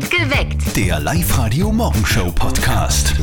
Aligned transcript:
Geweckt. 0.00 0.74
Der 0.76 0.98
Live-Radio-Morgenshow-Podcast. 1.00 3.14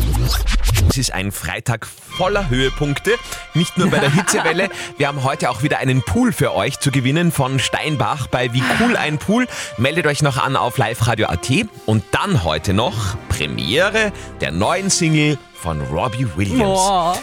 Es 0.89 0.97
ist 0.97 1.11
ein 1.13 1.31
Freitag 1.31 1.87
voller 1.87 2.49
Höhepunkte, 2.49 3.15
nicht 3.55 3.77
nur 3.79 3.89
bei 3.89 3.97
der 3.97 4.11
Hitzewelle. 4.13 4.69
Wir 4.97 5.07
haben 5.07 5.23
heute 5.23 5.49
auch 5.49 5.63
wieder 5.63 5.79
einen 5.79 6.03
Pool 6.03 6.31
für 6.31 6.53
euch 6.53 6.79
zu 6.79 6.91
gewinnen 6.91 7.31
von 7.31 7.57
Steinbach 7.59 8.27
bei 8.27 8.53
Wie 8.53 8.61
cool 8.79 8.95
ein 8.95 9.17
Pool. 9.17 9.47
Meldet 9.77 10.05
euch 10.05 10.21
noch 10.21 10.37
an 10.37 10.55
auf 10.55 10.77
liveradio.at 10.77 11.49
und 11.87 12.03
dann 12.11 12.43
heute 12.43 12.73
noch 12.73 13.17
Premiere 13.29 14.11
der 14.39 14.51
neuen 14.51 14.91
Single 14.91 15.39
von 15.55 15.81
Robbie 15.81 16.27
Williams. 16.35 16.61
Boah. 16.61 17.17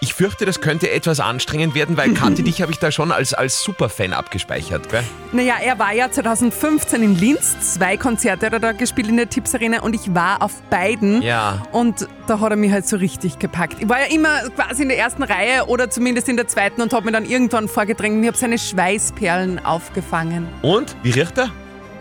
Ich 0.00 0.12
fürchte, 0.12 0.44
das 0.44 0.60
könnte 0.60 0.90
etwas 0.90 1.20
anstrengend 1.20 1.74
werden, 1.74 1.96
weil 1.96 2.12
Kathi, 2.14 2.42
dich 2.42 2.60
habe 2.60 2.70
ich 2.72 2.78
da 2.78 2.90
schon 2.92 3.12
als, 3.12 3.32
als 3.32 3.62
Superfan 3.62 4.12
abgespeichert. 4.12 4.88
Gell? 4.90 5.02
Naja, 5.32 5.54
er 5.62 5.78
war 5.78 5.92
ja 5.94 6.10
2015 6.10 7.02
in 7.02 7.18
Linz, 7.18 7.74
zwei 7.74 7.96
Konzerte 7.96 8.46
hat 8.46 8.52
er 8.52 8.60
da 8.60 8.72
gespielt 8.72 9.08
in 9.08 9.16
der 9.16 9.28
Tipps 9.28 9.54
Arena 9.54 9.80
und 9.80 9.94
ich 9.94 10.14
war 10.14 10.42
auf 10.42 10.60
beiden. 10.68 11.22
Ja. 11.22 11.62
Und 11.72 12.06
da 12.26 12.40
hat 12.40 12.50
er 12.50 12.56
mich 12.56 12.72
halt 12.72 12.86
so 12.86 12.96
richtig 12.96 13.38
gepackt. 13.38 13.76
Ich 13.80 13.88
war 13.88 14.00
ja 14.00 14.06
immer 14.06 14.48
quasi 14.50 14.82
in 14.82 14.88
der 14.88 14.98
ersten 14.98 15.22
Reihe 15.22 15.66
oder 15.66 15.88
zumindest 15.88 16.28
in 16.28 16.36
der 16.36 16.46
zweiten 16.46 16.82
und 16.82 16.92
habe 16.92 17.06
mir 17.06 17.12
dann 17.12 17.24
irgendwann 17.24 17.68
vorgedrängt 17.68 18.16
und 18.16 18.22
ich 18.22 18.28
habe 18.28 18.38
seine 18.38 18.58
Schweißperlen 18.58 19.64
aufgefangen. 19.64 20.48
Und, 20.62 20.94
wie 21.02 21.10
riecht 21.10 21.38
er? 21.38 21.50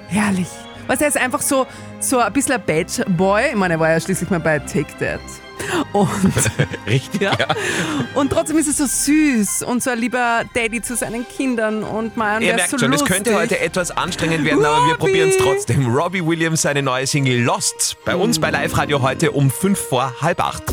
Herrlich. 0.08 0.50
Was 0.88 1.02
er 1.02 1.08
ist 1.08 1.17
einfach 1.17 1.41
so, 1.41 1.66
so 2.00 2.20
ein 2.20 2.31
bisschen 2.34 2.55
ein 2.55 2.62
Bad 2.66 3.03
Boy. 3.17 3.50
Ich 3.52 3.55
meine, 3.55 3.75
er 3.75 3.80
war 3.80 3.89
ja 3.89 4.00
schließlich 4.00 4.30
mal 4.30 4.39
bei 4.39 4.59
Take 4.59 4.86
That. 5.00 5.22
Und, 5.94 6.09
Richtig, 6.88 7.22
ja. 7.22 7.34
ja. 7.38 7.48
und 8.14 8.32
trotzdem 8.32 8.58
ist 8.58 8.68
er 8.68 8.73
so 8.73 8.86
süß 8.86 9.64
und 9.64 9.81
so 9.81 9.90
ein 9.91 10.00
lieber 10.00 10.44
Daddy 10.54 10.81
zu 10.81 10.95
seinen 10.95 11.28
Kindern 11.28 11.84
und 11.84 12.18
man, 12.18 12.41
Ihr 12.41 12.54
merkt 12.55 12.70
so 12.72 12.78
schon, 12.78 12.91
lustig. 12.91 13.09
es 13.09 13.16
könnte 13.16 13.36
heute 13.36 13.59
etwas 13.59 13.91
anstrengend 13.91 14.44
werden, 14.45 14.66
aber 14.66 14.86
wir 14.86 14.94
Robbie! 14.94 14.98
probieren 14.98 15.30
es 15.30 15.38
trotzdem. 15.38 15.88
Robbie 15.95 16.26
Williams, 16.26 16.62
seine 16.62 16.81
neue 16.84 17.08
Single 17.08 17.41
Lost. 17.41 17.98
Bei 18.05 18.16
uns 18.16 18.40
bei 18.40 18.50
Live 18.52 18.78
Radio 18.78 19.02
heute 19.02 19.31
um 19.31 19.50
fünf 19.50 19.80
vor 19.80 20.14
halb 20.22 20.42
acht. 20.44 20.64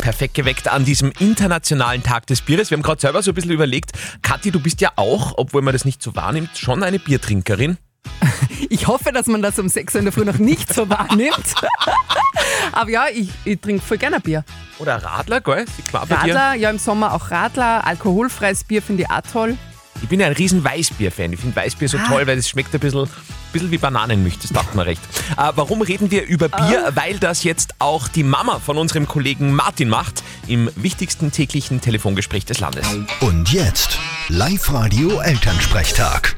Perfekt 0.00 0.34
geweckt 0.34 0.68
an 0.68 0.84
diesem 0.84 1.12
internationalen 1.18 2.02
Tag 2.02 2.26
des 2.26 2.40
Bieres. 2.40 2.70
Wir 2.70 2.76
haben 2.76 2.82
gerade 2.82 3.00
selber 3.00 3.22
so 3.22 3.32
ein 3.32 3.34
bisschen 3.34 3.50
überlegt, 3.52 3.92
Kathi, 4.22 4.50
du 4.50 4.60
bist 4.60 4.80
ja 4.80 4.92
auch, 4.96 5.34
obwohl 5.36 5.62
man 5.62 5.72
das 5.72 5.84
nicht 5.84 6.02
so 6.02 6.16
wahrnimmt, 6.16 6.56
schon 6.56 6.82
eine 6.82 6.98
Biertrinkerin. 6.98 7.78
Ich 8.68 8.86
hoffe, 8.88 9.12
dass 9.12 9.26
man 9.26 9.42
das 9.42 9.58
um 9.58 9.68
6 9.68 9.94
Uhr 9.94 9.98
in 10.00 10.04
der 10.06 10.12
Früh 10.12 10.24
noch 10.24 10.38
nicht 10.38 10.72
so 10.72 10.88
wahrnimmt. 10.88 11.36
Aber 12.72 12.90
ja, 12.90 13.06
ich, 13.12 13.30
ich 13.44 13.60
trinke 13.60 13.82
voll 13.82 13.98
gerne 13.98 14.20
Bier. 14.20 14.44
Oder 14.78 15.02
Radler, 15.02 15.40
gell? 15.40 15.64
Radler, 15.92 16.54
ja 16.54 16.70
im 16.70 16.78
Sommer 16.78 17.14
auch 17.14 17.30
Radler. 17.30 17.86
Alkoholfreies 17.86 18.64
Bier 18.64 18.82
finde 18.82 19.04
ich 19.04 19.10
auch 19.10 19.22
toll. 19.32 19.56
Ich 20.02 20.08
bin 20.08 20.20
ja 20.20 20.26
ein 20.26 20.34
riesen 20.34 20.62
Weißbier-Fan. 20.62 21.32
Ich 21.32 21.40
finde 21.40 21.56
Weißbier 21.56 21.88
so 21.88 21.98
toll, 21.98 22.26
weil 22.26 22.36
es 22.38 22.48
schmeckt 22.48 22.74
ein 22.74 22.80
bisschen, 22.80 23.08
bisschen 23.52 23.70
wie 23.70 23.78
Bananenmilch, 23.78 24.38
das 24.38 24.52
dachte 24.52 24.76
man 24.76 24.84
recht. 24.84 25.00
Äh, 25.38 25.52
warum 25.54 25.80
reden 25.80 26.10
wir 26.10 26.26
über 26.26 26.48
Bier? 26.48 26.92
Weil 26.94 27.18
das 27.18 27.44
jetzt 27.44 27.74
auch 27.78 28.08
die 28.08 28.22
Mama 28.22 28.58
von 28.58 28.76
unserem 28.76 29.08
Kollegen 29.08 29.54
Martin 29.54 29.88
macht, 29.88 30.22
im 30.46 30.70
wichtigsten 30.76 31.32
täglichen 31.32 31.80
Telefongespräch 31.80 32.44
des 32.44 32.60
Landes. 32.60 32.86
Und 33.20 33.52
jetzt 33.52 33.98
Live-Radio 34.28 35.20
Elternsprechtag. 35.20 36.36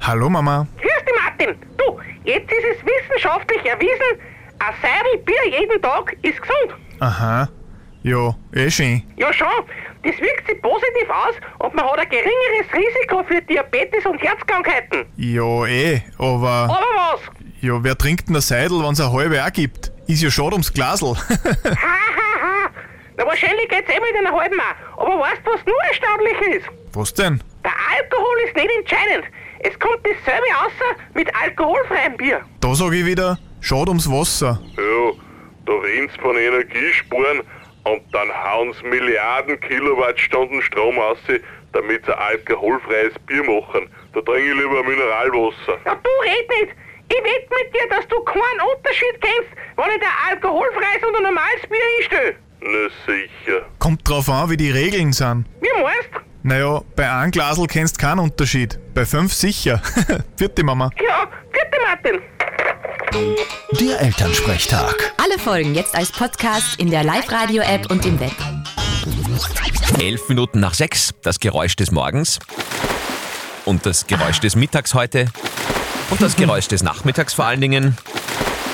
Hallo 0.00 0.30
Mama. 0.30 0.68
Martin. 1.38 1.56
Du, 1.76 1.98
jetzt 2.24 2.50
ist 2.50 2.64
es 2.76 2.84
wissenschaftlich 2.84 3.64
erwiesen, 3.64 4.20
ein 4.58 4.74
Seidel 4.80 5.18
Bier 5.24 5.60
jeden 5.60 5.80
Tag 5.82 6.12
ist 6.22 6.40
gesund. 6.40 6.74
Aha. 7.00 7.48
Ja, 8.02 8.34
eh 8.54 8.70
schön. 8.70 9.02
Ja 9.16 9.32
schon, 9.32 9.46
das 10.02 10.16
wirkt 10.20 10.46
sich 10.46 10.60
positiv 10.60 11.08
aus 11.08 11.34
und 11.58 11.74
man 11.74 11.86
hat 11.86 11.98
ein 11.98 12.08
geringeres 12.08 12.72
Risiko 12.72 13.24
für 13.24 13.40
Diabetes 13.42 14.04
und 14.04 14.20
Herzkrankheiten. 14.22 15.06
Ja, 15.16 15.64
eh, 15.66 16.02
aber 16.18 16.48
Aber 16.64 16.78
was? 16.96 17.20
ja, 17.62 17.82
wer 17.82 17.96
trinkt 17.96 18.28
denn 18.28 18.36
ein 18.36 18.42
Seidel, 18.42 18.82
wenn's 18.84 19.00
eine 19.00 19.12
halbe 19.12 19.42
auch 19.42 19.52
gibt? 19.52 19.90
Ist 20.06 20.22
ja 20.22 20.30
schade 20.30 20.52
ums 20.52 20.72
Glasl. 20.72 21.14
Ha, 21.64 21.74
ha, 21.74 22.40
ha. 22.42 22.70
Na, 23.16 23.26
wahrscheinlich 23.26 23.68
geht's 23.68 23.88
eh 23.90 23.98
mit 24.00 24.26
einer 24.26 24.36
halben 24.38 24.60
auch. 24.60 25.02
Aber 25.06 25.20
weißt 25.20 25.40
du, 25.44 25.50
was 25.52 25.64
nur 25.64 25.82
erstaunlich 25.88 26.56
ist? 26.58 26.68
Was 26.92 27.14
denn? 27.14 27.42
Der 27.64 27.72
Alkohol 27.96 28.36
ist 28.46 28.54
nicht 28.56 28.70
entscheidend. 28.76 29.24
Es 29.66 29.78
kommt 29.78 30.00
dasselbe 30.04 30.46
außer 30.58 31.00
mit 31.14 31.34
alkoholfreiem 31.34 32.18
Bier. 32.18 32.42
Da 32.60 32.74
sag 32.74 32.92
ich 32.92 33.06
wieder, 33.06 33.38
schade 33.62 33.88
ums 33.88 34.10
Wasser. 34.10 34.60
Ja, 34.76 35.12
da 35.64 35.72
reden 35.72 36.10
sie 36.14 36.20
von 36.20 36.36
Energiesparen 36.36 37.40
und 37.84 38.02
dann 38.12 38.28
hauen 38.30 38.74
sie 38.74 38.86
Milliarden 38.86 39.58
Kilowattstunden 39.60 40.60
Strom 40.60 40.98
aus, 40.98 41.16
damit 41.72 42.04
sie 42.04 42.12
ein 42.12 42.18
alkoholfreies 42.18 43.14
Bier 43.26 43.42
machen. 43.42 43.88
Da 44.12 44.20
trinke 44.20 44.50
ich 44.50 44.54
lieber 44.54 44.84
Mineralwasser. 44.84 45.78
Ja, 45.86 45.94
du 45.94 46.10
red 46.22 46.48
nicht. 46.60 46.76
Ich 47.08 47.16
wette 47.16 47.48
mit 47.62 47.74
dir, 47.74 47.88
dass 47.88 48.06
du 48.08 48.20
keinen 48.22 48.60
Unterschied 48.76 49.18
kennst, 49.20 49.50
wenn 49.76 49.94
ich 49.94 50.00
dir 50.00 50.30
alkoholfreies 50.30 51.02
und 51.08 51.16
ein 51.16 51.22
normales 51.22 51.62
Bier 51.70 51.80
hinstelle. 51.98 52.36
Na 52.60 52.88
sicher. 53.06 53.66
Kommt 53.78 54.06
drauf 54.06 54.28
an, 54.28 54.50
wie 54.50 54.58
die 54.58 54.70
Regeln 54.70 55.12
sind. 55.12 55.46
Wie 55.60 55.82
meinst 55.82 56.10
Naja, 56.46 56.82
bei 56.94 57.10
einem 57.10 57.30
Glasl 57.30 57.66
kennst 57.66 57.98
keinen 57.98 58.18
Unterschied. 58.18 58.78
Bei 58.92 59.06
fünf 59.06 59.32
sicher. 59.32 59.80
Vierte 60.36 60.62
Mama. 60.62 60.90
Ja, 61.02 61.26
bitte 61.50 61.78
Martin. 61.82 62.20
Der 63.80 64.00
Elternsprechtag. 64.02 65.14
Alle 65.16 65.38
Folgen 65.38 65.74
jetzt 65.74 65.94
als 65.94 66.12
Podcast 66.12 66.78
in 66.78 66.90
der 66.90 67.02
Live-Radio-App 67.02 67.90
und 67.90 68.04
im 68.04 68.20
Web. 68.20 68.34
Elf 69.98 70.28
Minuten 70.28 70.60
nach 70.60 70.74
sechs, 70.74 71.14
das 71.22 71.40
Geräusch 71.40 71.76
des 71.76 71.90
Morgens. 71.90 72.40
Und 73.64 73.86
das 73.86 74.06
Geräusch 74.06 74.40
des 74.40 74.54
Mittags 74.54 74.92
heute. 74.92 75.28
Und 76.10 76.20
das 76.20 76.36
Geräusch 76.36 76.68
des 76.68 76.82
Nachmittags 76.82 77.32
vor 77.32 77.46
allen 77.46 77.62
Dingen. 77.62 77.96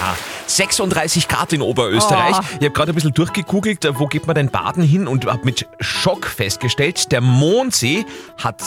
Ah, 0.03 0.17
36 0.57 1.29
Grad 1.29 1.53
in 1.53 1.63
Oberösterreich. 1.63 2.37
Oh. 2.39 2.45
Ich 2.59 2.65
habe 2.67 2.71
gerade 2.71 2.93
ein 2.93 2.95
bisschen 2.95 3.15
durchgegoogelt, 3.15 3.87
wo 3.99 4.07
geht 4.07 4.27
man 4.27 4.35
denn 4.35 4.51
baden 4.51 4.83
hin 4.83 5.07
und 5.07 5.27
habe 5.27 5.45
mit 5.45 5.67
Schock 5.81 6.27
festgestellt, 6.27 7.13
der 7.13 7.21
Mondsee 7.21 8.05
hat 8.37 8.63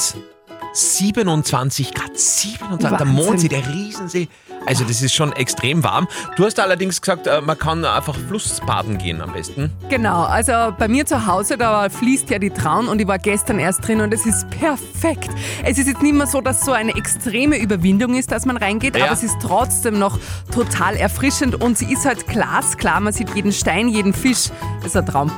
27 0.74 1.94
Grad. 1.94 2.18
27 2.18 2.79
Der 2.79 2.91
Wahnsinn. 2.91 3.07
Mondsee, 3.16 3.47
der 3.50 3.68
Riesensee. 3.68 4.28
Also 4.66 4.85
das 4.85 5.01
ist 5.01 5.13
schon 5.13 5.34
extrem 5.34 5.84
warm. 5.84 6.07
Du 6.38 6.46
hast 6.46 6.57
allerdings 6.57 7.01
gesagt, 7.01 7.28
äh, 7.28 7.41
man 7.41 7.59
kann 7.59 7.84
einfach 7.84 8.16
Flussbaden 8.16 8.97
gehen 8.97 9.22
am 9.22 9.34
besten. 9.34 9.72
Genau, 9.90 10.24
also 10.24 10.53
bei 10.79 10.88
mir 10.88 11.06
zu 11.06 11.28
Hause, 11.28 11.57
da 11.57 11.90
fließt 11.90 12.29
ja 12.29 12.40
die 12.40 12.50
Traun 12.50 12.88
und 12.88 13.01
ich 13.01 13.07
war 13.07 13.19
gestern 13.19 13.59
erst 13.59 13.85
drin 13.85 14.00
und 14.00 14.13
es 14.13 14.25
ist 14.25 14.50
perfekt. 14.51 15.29
Es 15.66 15.78
ist 15.78 15.88
jetzt 15.88 16.01
nicht 16.01 16.16
mehr 16.16 16.28
so, 16.28 16.40
dass 16.40 16.63
so 16.63 16.72
eine 16.72 16.95
extreme 16.95 17.57
Überwindung 17.57 18.16
ist, 18.16 18.31
dass 18.31 18.45
man 18.45 18.56
reingeht, 18.56 18.95
Ja. 18.95 19.06
aber 19.06 19.13
es 19.13 19.24
ist 19.24 19.35
trotzdem 19.41 20.00
noch 20.00 20.18
total 20.53 20.95
erfrischend 20.95 21.62
und 21.62 21.78
sie 21.78 21.91
ist 21.91 22.06
halt 22.06 22.25
glasklar, 22.28 23.01
man 23.01 23.12
sieht 23.12 23.35
jeden 23.35 23.51
Stein, 23.51 23.90
jeden 23.90 24.13
Fisch. 24.13 24.50
Das 24.78 24.88
ist 24.91 24.95
ein 24.97 25.06
Traum. 25.06 25.30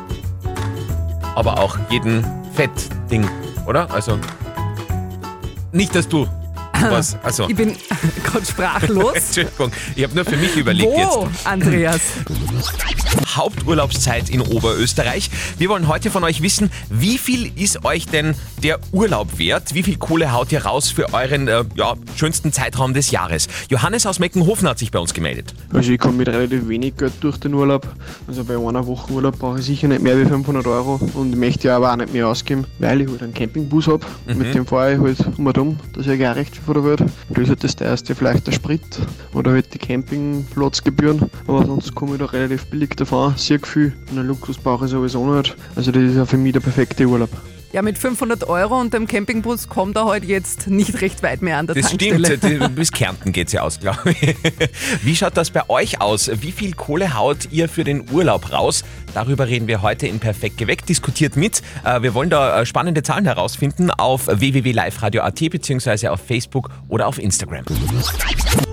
aber 1.36 1.60
auch 1.60 1.78
jeden 1.90 2.24
Fettding, 2.54 3.28
oder? 3.66 3.90
Also 3.92 4.20
nicht, 5.76 5.94
dass 5.94 6.08
du 6.08 6.26
was, 6.82 7.18
also 7.24 7.48
Ich 7.50 7.56
bin 7.56 7.76
gerade 8.24 8.46
sprachlos. 8.46 9.14
Entschuldigung, 9.16 9.72
ich 9.96 10.04
habe 10.04 10.16
nur 10.16 10.26
für 10.26 10.38
mich 10.38 10.56
überlegt 10.56 10.92
Wo, 10.92 11.30
Andreas? 11.44 12.02
jetzt. 12.18 13.36
Haupturlaubszeit 13.36 14.30
in 14.30 14.42
Oberösterreich. 14.42 15.30
Wir 15.58 15.70
wollen 15.70 15.88
heute 15.88 16.10
von 16.10 16.24
euch 16.24 16.42
wissen, 16.42 16.70
wie 16.90 17.18
viel 17.18 17.52
ist 17.56 17.84
euch 17.86 18.06
denn 18.06 18.36
der 18.64 18.80
Urlaub 18.92 19.38
wert? 19.38 19.74
Wie 19.74 19.84
viel 19.84 19.98
Kohle 19.98 20.32
haut 20.32 20.52
ihr 20.52 20.66
raus 20.66 20.90
für 20.90 21.14
euren 21.14 21.48
äh, 21.48 21.64
ja, 21.76 21.96
schönsten 22.16 22.54
Zeitraum 22.54 22.94
des 22.94 23.12
Jahres? 23.12 23.48
Johannes 23.70 24.06
aus 24.06 24.20
Meckenhofen 24.20 24.68
hat 24.68 24.80
sich 24.80 24.92
bei 24.92 25.00
uns 25.00 25.14
gemeldet. 25.14 25.54
Also 25.74 25.92
ich 25.92 26.00
komme 26.00 26.18
mit 26.18 26.28
relativ 26.30 26.68
wenig 26.68 26.98
Geld 26.98 27.14
durch 27.22 27.38
den 27.38 27.54
Urlaub. 27.54 27.88
Also 28.28 28.44
bei 28.44 28.56
einer 28.56 28.88
Woche 28.88 29.12
Urlaub 29.12 29.38
brauche 29.40 29.60
ich 29.60 29.66
sicher 29.66 29.88
nicht 29.88 30.02
mehr 30.02 30.20
wie 30.20 30.26
500 30.26 30.66
Euro 30.68 31.00
und 31.14 31.36
möchte 31.38 31.68
ja 31.68 31.78
aber 31.78 31.92
auch 31.92 31.98
nicht 31.98 32.14
mehr 32.14 32.28
ausgeben, 32.28 32.66
weil 32.80 33.02
ich 33.02 33.10
halt 33.10 33.22
einen 33.24 33.34
Campingbus 33.34 33.88
habe. 33.88 34.06
Mit 34.26 34.54
dem 34.54 34.66
fahre 34.66 34.94
ich 34.94 35.00
halt 35.00 35.18
um 35.38 35.46
und 35.46 35.58
um. 35.58 35.80
Das 35.94 36.06
ist 36.06 36.12
ja 36.12 36.16
gar 36.18 36.36
recht 36.36 36.56
viel 36.66 36.74
von 36.74 36.74
der 36.74 36.84
Welt. 36.84 37.12
Da 37.30 37.42
ist 37.42 37.64
das 37.64 37.76
teuerste 37.76 38.16
vielleicht 38.16 38.48
der 38.48 38.52
Sprit 38.52 38.82
oder 39.34 39.52
halt 39.52 39.74
die 39.74 39.78
Campingplatzgebühren. 39.78 41.30
Aber 41.48 41.66
sonst 41.66 41.94
komme 41.94 42.14
ich 42.14 42.20
da 42.20 42.26
relativ 42.26 42.66
billig 42.68 42.96
davon. 42.96 43.34
Sehr 43.38 43.60
viel. 43.60 43.94
Einen 44.12 44.28
Luxus 44.28 44.58
brauche 44.58 44.86
ich 44.86 44.92
sowieso 44.92 45.26
nicht. 45.34 45.56
Also 45.76 45.92
das 45.92 46.04
ist 46.04 46.16
ja 46.16 46.26
für 46.26 46.38
mich 46.38 46.54
der 46.54 46.60
perfekte 46.60 47.06
Urlaub. 47.06 47.30
Ja, 47.76 47.82
mit 47.82 47.98
500 47.98 48.46
Euro 48.48 48.80
und 48.80 48.94
dem 48.94 49.06
Campingbus 49.06 49.68
kommt 49.68 49.98
er 49.98 50.06
heute 50.06 50.28
jetzt 50.28 50.68
nicht 50.68 51.02
recht 51.02 51.22
weit 51.24 51.42
mehr 51.42 51.58
an 51.58 51.68
der 51.68 51.76
Das 51.76 51.90
Tankstelle. 51.90 52.38
stimmt, 52.38 52.74
bis 52.76 52.90
Kärnten 52.90 53.34
geht's 53.34 53.52
ja 53.52 53.64
aus, 53.64 53.82
glaube 53.82 54.12
ich. 54.12 54.34
Wie 55.04 55.14
schaut 55.14 55.36
das 55.36 55.50
bei 55.50 55.68
euch 55.70 56.00
aus? 56.00 56.32
Wie 56.42 56.54
viel 56.54 56.72
Kohle 56.74 57.16
haut 57.16 57.50
ihr 57.52 57.68
für 57.68 57.84
den 57.84 58.10
Urlaub 58.12 58.54
raus? 58.54 58.86
Darüber 59.14 59.50
reden 59.50 59.68
wir 59.68 59.82
heute 59.82 60.08
in 60.08 60.20
Perfekt 60.20 60.58
geweckt. 60.58 60.88
Diskutiert 60.88 61.36
mit. 61.36 61.62
Äh, 61.84 62.02
Wir 62.02 62.14
wollen 62.14 62.30
da 62.30 62.62
äh, 62.62 62.66
spannende 62.66 63.04
Zahlen 63.04 63.26
herausfinden 63.26 63.92
auf 63.92 64.28
www.liveradio.at 64.28 65.50
beziehungsweise 65.50 66.14
auf 66.14 66.22
Facebook 66.26 66.70
oder 66.88 67.08
auf 67.08 67.20
Instagram. 67.20 67.66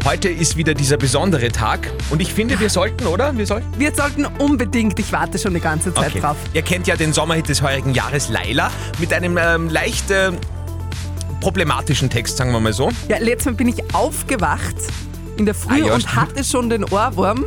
Heute 0.05 0.29
ist 0.29 0.57
wieder 0.57 0.75
dieser 0.75 0.97
besondere 0.97 1.51
Tag 1.51 1.89
und 2.11 2.21
ich 2.21 2.33
finde, 2.33 2.59
wir 2.59 2.69
sollten, 2.71 3.07
oder? 3.07 3.37
Wir 3.37 3.47
sollten? 3.47 3.67
Wir 3.79 3.95
sollten 3.95 4.27
unbedingt, 4.27 4.99
ich 4.99 5.13
warte 5.13 5.39
schon 5.39 5.55
die 5.55 5.61
ganze 5.61 5.95
Zeit 5.95 6.21
drauf. 6.21 6.37
Ihr 6.53 6.63
kennt 6.63 6.89
ja 6.89 6.97
den 6.97 7.13
Sommerhit 7.13 7.49
des 7.49 7.63
heurigen 7.63 7.95
Jahres 7.95 8.29
Laila 8.29 8.71
mit 8.99 9.13
einem 9.13 9.39
ähm, 9.41 9.69
leicht 9.71 10.11
äh, 10.11 10.33
problematischen 11.41 12.11
Text, 12.11 12.37
sagen 12.37 12.51
wir 12.51 12.59
mal 12.59 12.73
so. 12.73 12.91
Ja, 13.09 13.19
letztes 13.19 13.47
Mal 13.47 13.55
bin 13.55 13.69
ich 13.69 13.95
aufgewacht 13.95 14.75
in 15.37 15.47
der 15.47 15.55
Früh 15.55 15.75
Ah, 15.85 15.87
ja, 15.87 15.95
und 15.95 16.01
stimmt. 16.01 16.17
hatte 16.17 16.43
schon 16.45 16.69
den 16.69 16.83
Ohrwurm 16.85 17.45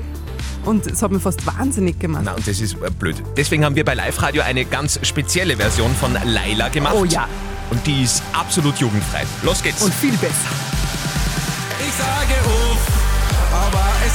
und 0.63 0.87
es 0.87 1.01
hat 1.03 1.11
mir 1.11 1.19
fast 1.19 1.45
wahnsinnig 1.45 1.99
gemacht. 1.99 2.23
Na, 2.25 2.33
und 2.35 2.47
das 2.47 2.61
ist 2.61 2.75
äh, 2.81 2.89
blöd. 2.89 3.17
Deswegen 3.35 3.65
haben 3.65 3.75
wir 3.75 3.83
bei 3.83 3.95
Live 3.95 4.21
Radio 4.21 4.43
eine 4.43 4.63
ganz 4.63 4.97
spezielle 5.03 5.57
Version 5.57 5.93
von 5.93 6.13
Laila 6.23 6.69
gemacht. 6.69 6.95
Oh 6.97 7.03
ja. 7.03 7.27
Und 7.69 7.85
die 7.85 8.03
ist 8.03 8.23
absolut 8.31 8.77
jugendfrei. 8.77 9.23
Los 9.43 9.61
geht's. 9.61 9.81
Und 9.81 9.93
viel 9.93 10.13
besser. 10.17 10.33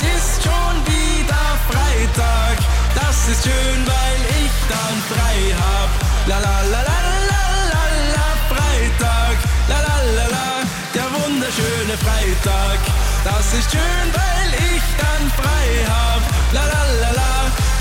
Ist 0.02 0.42
schon 0.42 0.74
wieder 0.86 1.44
Freitag. 1.68 2.56
Das 2.94 3.28
ist 3.28 3.44
schön, 3.44 3.80
weil 3.86 4.20
ich 4.40 4.52
dann 4.68 4.96
frei 5.10 5.38
hab. 5.60 5.90
La 6.26 6.38
la 6.38 6.56
la 6.72 6.80
la 6.88 6.98
la 7.30 7.44
la 7.72 7.84
la 8.16 8.28
Freitag. 8.50 9.36
La 9.68 9.78
la 9.86 9.96
la 10.18 10.26
la, 10.36 10.48
der 10.94 11.08
wunderschöne 11.16 11.94
Freitag. 12.04 12.78
Das 13.24 13.46
ist 13.58 13.70
schön, 13.70 14.06
weil 14.18 14.50
ich 14.72 14.84
dann 15.02 15.24
frei 15.38 15.68
hab. 15.92 16.22
La 16.52 16.64
la 16.72 16.82
la 17.02 17.10
la, 17.20 17.32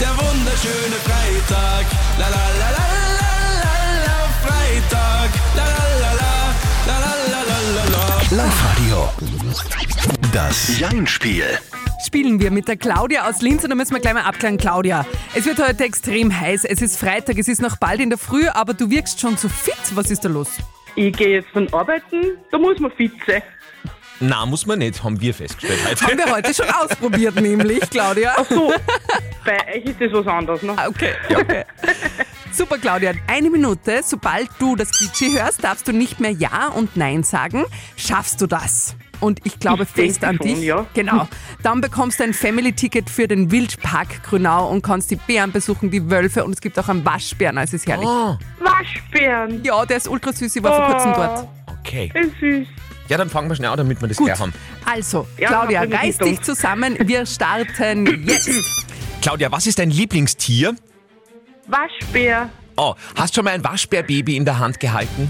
der 0.02 0.14
wunderschöne 0.24 0.98
Freitag. 1.08 1.86
La 2.20 2.28
la 2.36 2.46
la 2.62 2.70
la 2.78 2.86
la 3.20 3.32
la 3.64 3.76
la 4.06 4.18
Freitag. 4.46 5.30
La 5.58 5.66
la 5.74 5.84
la 6.04 6.12
la, 6.22 6.34
la 6.90 6.98
la 7.04 7.14
la 7.34 7.42
la 7.50 7.60
la 7.76 7.84
la. 7.94 8.06
Live-Radio. 8.44 9.14
Das 10.32 10.78
Jein-Spiel. 10.78 11.60
Spielen 12.06 12.40
wir 12.40 12.50
mit 12.50 12.68
der 12.68 12.78
Claudia 12.78 13.28
aus 13.28 13.42
Linz 13.42 13.64
und 13.64 13.72
da 13.72 13.76
müssen 13.76 13.94
wir 13.94 14.00
gleich 14.00 14.14
mal 14.14 14.24
abklären, 14.24 14.58
Claudia. 14.58 15.06
Es 15.36 15.46
wird 15.46 15.60
heute 15.60 15.84
extrem 15.84 16.38
heiß, 16.38 16.64
es 16.64 16.82
ist 16.82 16.98
Freitag, 16.98 17.38
es 17.38 17.48
ist 17.48 17.62
noch 17.62 17.78
bald 17.78 18.00
in 18.00 18.10
der 18.10 18.18
Früh, 18.18 18.48
aber 18.48 18.74
du 18.74 18.90
wirkst 18.90 19.20
schon 19.20 19.36
so 19.36 19.50
fit. 19.50 19.76
Was 19.96 20.10
ist 20.10 20.24
da 20.24 20.30
los? 20.30 20.50
Ich 20.96 21.16
gehe 21.16 21.30
jetzt 21.36 21.50
dann 21.54 21.68
arbeiten, 21.74 22.38
da 22.52 22.58
muss 22.58 22.80
man 22.80 22.92
fit 22.92 23.12
sein. 23.28 23.42
Na, 24.22 24.46
muss 24.46 24.66
man 24.66 24.80
nicht, 24.80 25.04
haben 25.04 25.20
wir 25.20 25.34
festgestellt 25.34 25.80
heute. 25.88 26.06
Haben 26.06 26.18
wir 26.18 26.36
heute 26.36 26.54
schon 26.54 26.70
ausprobiert, 26.70 27.36
nämlich, 27.42 27.82
Claudia. 27.90 28.34
Ach 28.38 28.46
so, 28.50 28.74
bei 29.46 29.58
euch 29.76 29.86
ist 29.86 30.02
das 30.02 30.12
was 30.12 30.28
anderes, 30.28 30.62
ne? 30.62 30.76
Okay. 30.88 31.14
okay. 31.36 31.64
Super, 32.52 32.78
Claudia. 32.78 33.14
Eine 33.28 33.50
Minute. 33.50 34.02
Sobald 34.04 34.50
du 34.60 34.76
das 34.76 34.92
Klischee 34.92 35.40
hörst, 35.40 35.64
darfst 35.64 35.88
du 35.88 35.94
nicht 35.94 36.20
mehr 36.20 36.32
Ja 36.32 36.68
und 36.68 36.98
Nein 36.98 37.24
sagen. 37.24 37.66
Schaffst 37.96 38.42
du 38.42 38.48
das? 38.48 38.96
Und 39.20 39.40
ich 39.44 39.60
glaube 39.60 39.84
Ich 39.84 39.90
fest 39.90 40.24
an 40.24 40.38
schon, 40.38 40.48
dich. 40.48 40.60
ja. 40.62 40.86
Genau. 40.94 41.28
Dann 41.64 41.82
bekommst 41.82 42.20
du 42.20 42.24
ein 42.24 42.34
Family-Ticket 42.34 43.10
für 43.10 43.28
den 43.28 43.52
Wildpark 43.52 44.24
Grünau 44.24 44.70
und 44.70 44.82
kannst 44.82 45.12
die 45.12 45.18
Bären 45.18 45.52
besuchen, 45.52 45.92
die 45.92 46.10
Wölfe 46.10 46.44
und 46.46 46.54
es 46.54 46.62
gibt 46.62 46.80
auch 46.80 46.88
einen 46.88 47.04
Waschbären. 47.04 47.58
Also 47.58 47.76
ist 47.76 47.88
herrlich. 47.88 48.08
Oh, 48.08 48.38
Waschbären, 48.60 49.64
Ja, 49.64 49.86
der 49.86 49.98
ist 49.98 50.08
ultra 50.08 50.32
süß. 50.32 50.56
Ich 50.56 50.64
war 50.64 50.76
vor 50.76 50.86
kurzem 50.88 51.14
dort. 51.14 51.48
okay. 51.80 52.12
ist 52.14 52.40
süß. 52.40 52.68
Ja, 53.10 53.18
dann 53.18 53.30
fangen 53.30 53.50
wir 53.50 53.56
schnell 53.56 53.72
an, 53.72 53.78
damit 53.78 54.00
wir 54.02 54.08
das 54.08 54.18
Gut. 54.18 54.28
gleich 54.28 54.40
haben. 54.40 54.54
Also, 54.86 55.28
Ja, 55.38 55.48
Claudia, 55.50 55.82
reiß 55.82 56.20
dich 56.20 56.42
zusammen. 56.42 56.96
Wir 57.06 57.26
starten 57.26 58.06
jetzt. 58.28 58.50
Claudia, 59.22 59.52
was 59.52 59.66
ist 59.68 59.80
dein 59.80 59.90
Lieblingstier? 59.90 60.76
Waschbär, 61.68 62.50
Oh, 62.78 62.96
hast 63.18 63.36
schon 63.36 63.44
mal 63.44 63.52
ein 63.54 63.64
Waschbärbaby 63.64 64.38
in 64.38 64.46
der 64.46 64.58
Hand 64.60 64.80
gehalten? 64.80 65.30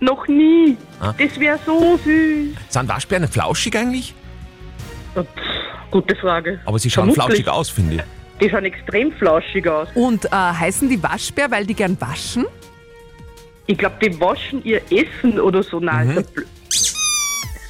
Noch 0.00 0.26
nie. 0.28 0.76
Ah. 1.00 1.14
Das 1.18 1.38
wäre 1.40 1.58
so 1.64 1.96
süß. 2.04 2.54
Sind 2.68 2.88
Waschbären 2.88 3.28
flauschig 3.28 3.76
eigentlich? 3.76 4.14
Ja, 5.14 5.22
pff, 5.22 5.30
gute 5.90 6.14
Frage. 6.16 6.60
Aber 6.64 6.78
sie 6.78 6.90
schauen 6.90 7.12
Vermutlich. 7.12 7.44
flauschig 7.44 7.48
aus, 7.48 7.68
finde 7.70 7.94
ich. 7.96 8.02
Die 8.40 8.50
schauen 8.50 8.64
extrem 8.66 9.12
flauschig 9.12 9.66
aus. 9.68 9.88
Und 9.94 10.26
äh, 10.26 10.28
heißen 10.30 10.88
die 10.88 11.02
Waschbär, 11.02 11.50
weil 11.50 11.64
die 11.66 11.74
gern 11.74 11.98
waschen? 12.00 12.44
Ich 13.66 13.78
glaube, 13.78 13.96
die 14.02 14.20
waschen 14.20 14.62
ihr 14.64 14.80
Essen 14.92 15.40
oder 15.40 15.62
so. 15.62 15.80
Nein, 15.80 16.08
Mhm. 16.08 16.18
ist 16.18 16.26
ja 16.28 16.32
blöd. 16.34 16.46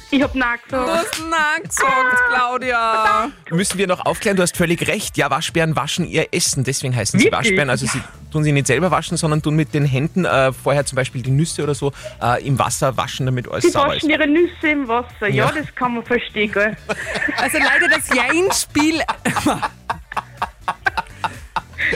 Ich 0.09 0.21
hab 0.23 0.33
Nein 0.35 0.57
Du 0.69 0.77
hast 0.77 1.19
Nein 1.29 1.63
gesagt, 1.63 2.23
Claudia. 2.33 3.29
Müssen 3.49 3.77
wir 3.77 3.87
noch 3.87 4.05
aufklären, 4.05 4.37
du 4.37 4.43
hast 4.43 4.55
völlig 4.55 4.87
recht. 4.87 5.17
Ja, 5.17 5.29
Waschbären 5.29 5.75
waschen 5.75 6.05
ihr 6.07 6.27
Essen, 6.33 6.63
deswegen 6.63 6.95
heißen 6.95 7.19
sie 7.19 7.25
Wirklich? 7.25 7.39
Waschbären. 7.49 7.69
Also 7.69 7.87
sie 7.87 8.01
tun 8.31 8.43
sie 8.45 8.53
nicht 8.53 8.67
selber 8.67 8.89
waschen, 8.89 9.17
sondern 9.17 9.41
tun 9.41 9.55
mit 9.57 9.73
den 9.73 9.83
Händen 9.85 10.23
äh, 10.23 10.53
vorher 10.53 10.85
zum 10.85 10.95
Beispiel 10.95 11.21
die 11.21 11.31
Nüsse 11.31 11.61
oder 11.63 11.75
so 11.75 11.91
äh, 12.21 12.41
im 12.47 12.57
Wasser 12.57 12.95
waschen, 12.95 13.25
damit 13.25 13.49
alles 13.51 13.65
Die 13.65 13.71
sauber 13.71 13.95
ist. 13.95 14.03
waschen 14.03 14.09
ihre 14.11 14.27
Nüsse 14.27 14.67
im 14.69 14.87
Wasser. 14.87 15.27
Ja, 15.27 15.47
Ja. 15.47 15.51
das 15.51 15.75
kann 15.75 15.95
man 15.95 16.03
verstehen, 16.05 16.51
gell? 16.53 16.77
Also 17.37 17.57
leider 17.57 17.89
das 17.89 18.07
Jein-Spiel. 18.15 19.01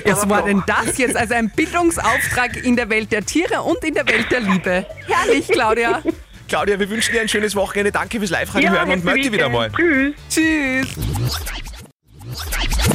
Was 0.05 0.29
war 0.29 0.43
denn 0.43 0.63
das 0.67 0.97
jetzt? 0.97 1.15
Also 1.17 1.33
ein 1.33 1.49
Bildungsauftrag 1.49 2.55
in 2.63 2.75
der 2.75 2.89
Welt 2.89 3.11
der 3.11 3.25
Tiere 3.25 3.61
und 3.61 3.83
in 3.83 3.93
der 3.93 4.07
Welt 4.07 4.29
der 4.31 4.39
Liebe. 4.41 4.85
Herrlich, 5.07 5.47
Claudia. 5.47 6.01
Claudia, 6.51 6.77
wir 6.77 6.89
wünschen 6.89 7.13
dir 7.13 7.21
ein 7.21 7.29
schönes 7.29 7.55
Wochenende. 7.55 7.93
Danke 7.93 8.19
fürs 8.19 8.29
Live-Radio 8.29 8.71
hören 8.71 8.91
und 8.91 9.05
melde 9.05 9.31
wieder 9.31 9.47
mal. 9.47 9.71
Tschüss. 9.71 10.13
Tschüss. 10.29 10.87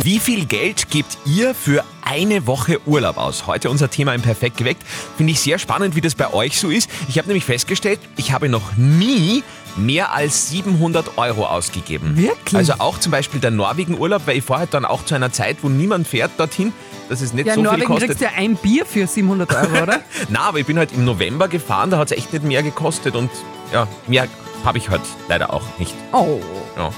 Wie 0.02 0.18
viel 0.18 0.44
Geld 0.44 0.90
gebt 0.90 1.16
ihr 1.24 1.54
für 1.54 1.82
eine 2.04 2.46
Woche 2.46 2.86
Urlaub 2.86 3.16
aus? 3.16 3.46
Heute 3.46 3.70
unser 3.70 3.88
Thema 3.88 4.12
im 4.12 4.20
Perfekt 4.20 4.58
geweckt. 4.58 4.82
Finde 5.16 5.32
ich 5.32 5.40
sehr 5.40 5.58
spannend, 5.58 5.96
wie 5.96 6.02
das 6.02 6.14
bei 6.14 6.34
euch 6.34 6.60
so 6.60 6.68
ist. 6.68 6.90
Ich 7.08 7.16
habe 7.16 7.28
nämlich 7.28 7.46
festgestellt, 7.46 7.98
ich 8.18 8.30
habe 8.32 8.50
noch 8.50 8.76
nie 8.76 9.42
mehr 9.76 10.12
als 10.12 10.50
700 10.50 11.16
Euro 11.16 11.46
ausgegeben. 11.46 12.14
Wirklich? 12.14 12.56
Also 12.56 12.74
auch 12.74 12.98
zum 12.98 13.12
Beispiel 13.12 13.40
der 13.40 13.52
Norwegen-Urlaub, 13.52 14.26
weil 14.26 14.36
ich 14.36 14.44
fahre 14.44 14.60
halt 14.60 14.74
dann 14.74 14.84
auch 14.84 15.04
zu 15.06 15.14
einer 15.14 15.32
Zeit, 15.32 15.58
wo 15.62 15.70
niemand 15.70 16.06
fährt 16.06 16.32
dorthin, 16.36 16.74
dass 17.08 17.20
es 17.20 17.32
nicht 17.32 17.46
Ja, 17.46 17.54
in 17.54 17.58
so 17.58 17.62
viel 17.62 17.70
Norwegen 17.70 17.86
kostet. 17.86 18.08
kriegst 18.10 18.20
du 18.20 18.24
ja 18.26 18.32
ein 18.36 18.56
Bier 18.56 18.84
für 18.86 19.06
700 19.06 19.54
Euro, 19.54 19.82
oder? 19.82 20.00
Na, 20.28 20.40
aber 20.40 20.58
ich 20.58 20.66
bin 20.66 20.78
halt 20.78 20.92
im 20.92 21.04
November 21.04 21.48
gefahren, 21.48 21.90
da 21.90 21.98
hat 21.98 22.10
es 22.10 22.16
echt 22.18 22.32
nicht 22.32 22.44
mehr 22.44 22.62
gekostet 22.62 23.14
und 23.16 23.30
ja, 23.72 23.86
mehr 24.06 24.26
habe 24.64 24.78
ich 24.78 24.88
halt 24.90 25.02
leider 25.28 25.52
auch 25.52 25.62
nicht. 25.78 25.94
Oh. 26.12 26.40
Ja. 26.76 26.90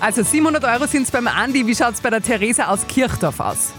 Also 0.00 0.22
700 0.22 0.64
Euro 0.64 0.86
sind 0.86 1.04
es 1.04 1.10
beim 1.10 1.26
Andi. 1.28 1.66
Wie 1.66 1.74
schaut 1.74 1.94
es 1.94 2.00
bei 2.00 2.10
der 2.10 2.20
Theresa 2.20 2.66
aus 2.66 2.86
Kirchdorf 2.86 3.40
aus? 3.40 3.72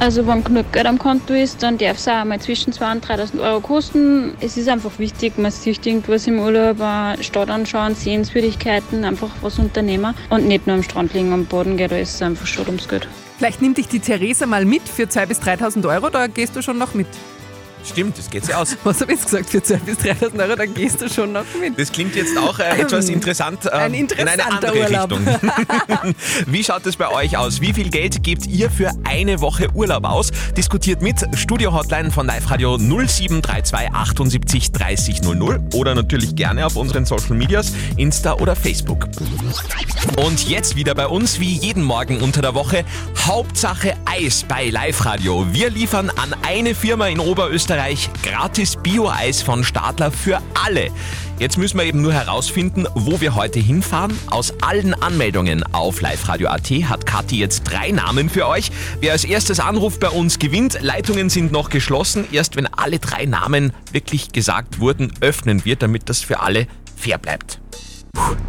Also 0.00 0.26
wenn 0.26 0.44
genug 0.44 0.72
Geld 0.72 0.86
am 0.86 0.98
Konto 0.98 1.34
ist, 1.34 1.62
dann 1.62 1.76
darf 1.76 1.96
es 1.96 2.06
auch 2.06 2.24
mal 2.24 2.40
zwischen 2.40 2.72
2.000 2.72 2.92
und 2.92 3.06
3.000 3.06 3.42
Euro 3.42 3.60
kosten. 3.60 4.34
Es 4.40 4.56
ist 4.56 4.68
einfach 4.68 4.98
wichtig, 4.98 5.36
man 5.38 5.50
sieht 5.50 5.84
irgendwas 5.84 6.26
im 6.28 6.38
Urlaub, 6.38 6.78
äh, 6.80 7.22
Stadt 7.22 7.50
anschauen, 7.50 7.96
Sehenswürdigkeiten, 7.96 9.04
einfach 9.04 9.30
was 9.40 9.58
unternehmen 9.58 10.14
und 10.30 10.46
nicht 10.46 10.66
nur 10.66 10.76
am 10.76 10.82
Strand 10.84 11.14
liegen, 11.14 11.32
am 11.32 11.46
Boden 11.46 11.76
geht, 11.76 11.90
da 11.90 11.98
ist 11.98 12.14
es 12.14 12.22
einfach 12.22 12.46
schon 12.46 12.66
ums 12.66 12.86
Geld. 12.86 13.08
Vielleicht 13.38 13.60
nimmt 13.60 13.78
dich 13.78 13.88
die 13.88 14.00
Theresa 14.00 14.46
mal 14.46 14.64
mit 14.64 14.82
für 14.82 15.04
2.000 15.04 15.26
bis 15.26 15.40
3.000 15.40 15.88
Euro, 15.88 16.10
da 16.10 16.28
gehst 16.28 16.54
du 16.54 16.62
schon 16.62 16.78
noch 16.78 16.94
mit. 16.94 17.08
Stimmt, 17.88 18.18
das 18.18 18.28
geht 18.30 18.44
sich 18.44 18.54
aus. 18.54 18.76
Was 18.84 19.00
habe 19.00 19.12
ich 19.12 19.20
jetzt 19.20 19.30
gesagt? 19.30 19.50
Für 19.50 19.58
2.000 19.58 19.78
bis 19.80 19.98
3.000 19.98 20.42
Euro, 20.42 20.56
da 20.56 20.66
gehst 20.66 21.00
du 21.00 21.08
schon 21.08 21.32
noch 21.32 21.44
mit. 21.60 21.78
Das 21.78 21.90
klingt 21.90 22.14
jetzt 22.14 22.36
auch 22.36 22.58
äh, 22.58 22.80
etwas 22.80 23.08
interessant 23.08 23.66
äh, 23.66 23.70
Ein 23.70 23.94
in 23.94 24.28
eine 24.28 24.44
andere 24.44 24.78
Urlaub. 24.78 25.12
Richtung. 25.12 25.26
Wie 26.46 26.62
schaut 26.62 26.86
es 26.86 26.96
bei 26.96 27.08
euch 27.08 27.36
aus? 27.36 27.60
Wie 27.60 27.72
viel 27.72 27.90
Geld 27.90 28.22
gebt 28.22 28.46
ihr 28.46 28.70
für 28.70 28.90
eine 29.04 29.40
Woche 29.40 29.68
Urlaub 29.74 30.04
aus? 30.04 30.30
Diskutiert 30.56 31.02
mit 31.02 31.16
Studio-Hotline 31.34 32.10
von 32.10 32.26
Live 32.26 32.50
Radio 32.50 32.76
0732 32.78 33.94
78 33.94 34.72
30 34.72 35.22
00 35.22 35.60
oder 35.74 35.94
natürlich 35.94 36.34
gerne 36.34 36.66
auf 36.66 36.76
unseren 36.76 37.04
Social 37.04 37.36
Medias, 37.36 37.72
Insta 37.96 38.34
oder 38.34 38.54
Facebook. 38.54 39.08
Und 40.16 40.48
jetzt 40.48 40.76
wieder 40.76 40.94
bei 40.94 41.06
uns, 41.06 41.40
wie 41.40 41.54
jeden 41.54 41.82
Morgen 41.82 42.20
unter 42.20 42.42
der 42.42 42.54
Woche, 42.54 42.84
Hauptsache 43.26 43.94
Eis 44.04 44.44
bei 44.46 44.68
Live 44.68 45.04
Radio. 45.04 45.46
Wir 45.52 45.70
liefern 45.70 46.10
an 46.10 46.34
eine 46.46 46.74
Firma 46.74 47.08
in 47.08 47.20
Oberösterreich 47.20 47.77
gratis 48.24 48.76
Bio-Eis 48.76 49.40
von 49.40 49.62
Stadler 49.62 50.10
für 50.10 50.40
alle. 50.64 50.90
Jetzt 51.38 51.58
müssen 51.58 51.78
wir 51.78 51.84
eben 51.84 52.02
nur 52.02 52.12
herausfinden, 52.12 52.86
wo 52.94 53.20
wir 53.20 53.36
heute 53.36 53.60
hinfahren. 53.60 54.18
Aus 54.30 54.52
allen 54.62 54.94
Anmeldungen 54.94 55.62
auf 55.72 56.00
liveradio.at 56.00 56.70
hat 56.70 57.06
Kathi 57.06 57.38
jetzt 57.38 57.62
drei 57.62 57.92
Namen 57.92 58.28
für 58.28 58.48
euch. 58.48 58.72
Wer 59.00 59.12
als 59.12 59.24
erstes 59.24 59.60
anruft 59.60 60.00
bei 60.00 60.08
uns 60.08 60.40
gewinnt. 60.40 60.78
Leitungen 60.80 61.30
sind 61.30 61.52
noch 61.52 61.70
geschlossen. 61.70 62.26
Erst 62.32 62.56
wenn 62.56 62.66
alle 62.66 62.98
drei 62.98 63.26
Namen 63.26 63.72
wirklich 63.92 64.32
gesagt 64.32 64.80
wurden, 64.80 65.12
öffnen 65.20 65.64
wir, 65.64 65.76
damit 65.76 66.08
das 66.08 66.20
für 66.20 66.40
alle 66.40 66.66
fair 66.96 67.18
bleibt. 67.18 67.60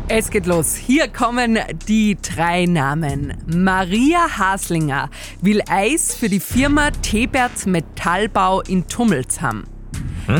Es 0.07 0.31
geht 0.31 0.45
los. 0.45 0.75
Hier 0.75 1.07
kommen 1.07 1.59
die 1.87 2.17
drei 2.21 2.65
Namen. 2.65 3.35
Maria 3.45 4.37
Haslinger 4.37 5.09
will 5.41 5.61
Eis 5.69 6.15
für 6.15 6.29
die 6.29 6.39
Firma 6.39 6.91
Tebert 6.91 7.65
Metallbau 7.65 8.61
in 8.61 8.87
Tummelsham. 8.87 9.65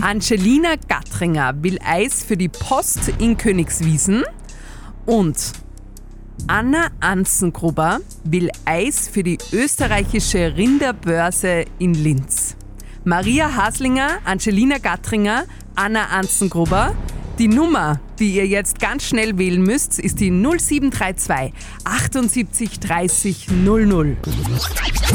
Angelina 0.02 0.76
Gattringer 0.88 1.64
will 1.64 1.80
Eis 1.84 2.24
für 2.24 2.38
die 2.38 2.50
Post 2.50 3.12
in 3.18 3.38
Königswiesen. 3.38 4.24
Und 5.06 5.38
Anna 6.48 6.88
Anzengruber 7.00 8.00
will 8.24 8.50
Eis 8.66 9.08
für 9.08 9.24
die 9.24 9.38
österreichische 9.52 10.56
Rinderbörse 10.56 11.66
in 11.80 11.94
Linz. 11.94 12.56
Maria 13.04 13.56
Haslinger, 13.56 14.20
Angelina 14.26 14.78
Gattringer, 14.78 15.46
Anna 15.76 16.06
Anzengruber. 16.06 16.96
Die 17.40 17.48
Nummer, 17.48 18.02
die 18.20 18.34
ihr 18.34 18.46
jetzt 18.46 18.80
ganz 18.80 19.06
schnell 19.06 19.38
wählen 19.38 19.62
müsst, 19.62 19.98
ist 19.98 20.20
die 20.20 20.30
0732 20.30 21.54
78 21.86 22.80
30 22.82 23.48
00. 23.48 24.18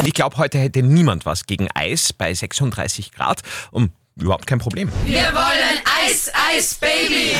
Ich 0.06 0.14
glaube, 0.14 0.38
heute 0.38 0.56
hätte 0.56 0.82
niemand 0.82 1.26
was 1.26 1.44
gegen 1.44 1.68
Eis 1.74 2.14
bei 2.14 2.32
36 2.32 3.12
Grad. 3.12 3.42
Um, 3.72 3.90
überhaupt 4.16 4.46
kein 4.46 4.58
Problem. 4.58 4.88
Wir 5.04 5.20
wollen 5.34 5.82
Eis, 6.04 6.30
Eis, 6.34 6.74
Baby. 6.74 7.34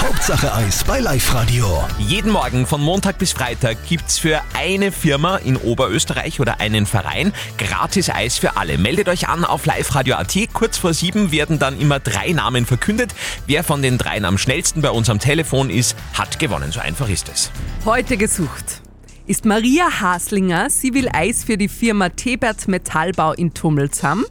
Hauptsache 0.00 0.54
Eis 0.54 0.84
bei 0.84 1.00
Live 1.00 1.34
Radio. 1.34 1.84
Jeden 1.98 2.30
Morgen 2.30 2.64
von 2.64 2.80
Montag 2.80 3.18
bis 3.18 3.32
Freitag 3.32 3.76
gibt's 3.88 4.18
für 4.18 4.40
eine 4.54 4.92
Firma 4.92 5.38
in 5.38 5.56
Oberösterreich 5.56 6.38
oder 6.38 6.60
einen 6.60 6.86
Verein 6.86 7.32
gratis 7.56 8.08
Eis 8.08 8.38
für 8.38 8.56
alle. 8.56 8.78
Meldet 8.78 9.08
euch 9.08 9.28
an 9.28 9.44
auf 9.44 9.66
liveradio.at. 9.66 10.36
Kurz 10.52 10.78
vor 10.78 10.94
sieben 10.94 11.32
werden 11.32 11.58
dann 11.58 11.80
immer 11.80 11.98
drei 11.98 12.30
Namen 12.30 12.66
verkündet. 12.66 13.12
Wer 13.46 13.64
von 13.64 13.82
den 13.82 13.98
dreien 13.98 14.24
am 14.24 14.38
schnellsten 14.38 14.80
bei 14.80 14.90
uns 14.90 15.10
am 15.10 15.18
Telefon 15.18 15.68
ist, 15.68 15.96
hat 16.14 16.38
gewonnen. 16.38 16.70
So 16.70 16.78
einfach 16.78 17.08
ist 17.08 17.28
es. 17.28 17.50
Heute 17.84 18.16
gesucht 18.16 18.80
ist 19.28 19.44
Maria 19.44 20.00
Haslinger. 20.00 20.70
Sie 20.70 20.94
will 20.94 21.08
Eis 21.12 21.44
für 21.44 21.58
die 21.58 21.68
Firma 21.68 22.08
Tebert 22.08 22.66
Metallbau 22.66 23.34
in 23.34 23.52
Tummelsheim. 23.52 24.24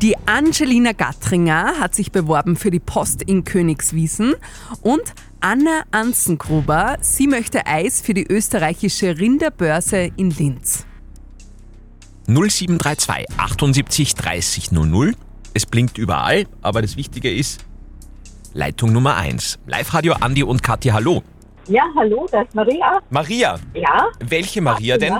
Die 0.00 0.16
Angelina 0.26 0.92
Gattringer 0.92 1.80
hat 1.80 1.96
sich 1.96 2.12
beworben 2.12 2.54
für 2.54 2.70
die 2.70 2.78
Post 2.78 3.22
in 3.22 3.42
Königswiesen. 3.42 4.34
Und 4.82 5.02
Anna 5.40 5.82
Anzengruber, 5.90 6.96
sie 7.00 7.26
möchte 7.26 7.66
Eis 7.66 8.00
für 8.00 8.14
die 8.14 8.24
österreichische 8.24 9.18
Rinderbörse 9.18 10.12
in 10.16 10.30
Linz. 10.30 10.86
0732 12.28 13.26
78 13.36 14.14
30 14.14 14.72
00. 14.72 15.14
Es 15.54 15.66
blinkt 15.66 15.98
überall, 15.98 16.46
aber 16.62 16.82
das 16.82 16.96
Wichtige 16.96 17.34
ist 17.34 17.64
Leitung 18.52 18.92
Nummer 18.92 19.16
1. 19.16 19.58
Live-Radio 19.66 20.14
Andi 20.14 20.44
und 20.44 20.62
Kathi, 20.62 20.90
hallo. 20.90 21.24
Ja, 21.68 21.82
hallo, 21.96 22.26
das 22.30 22.46
ist 22.46 22.54
Maria. 22.54 23.00
Maria, 23.10 23.56
Ja, 23.74 24.06
welche 24.20 24.60
Maria 24.60 24.96
denn? 24.98 25.14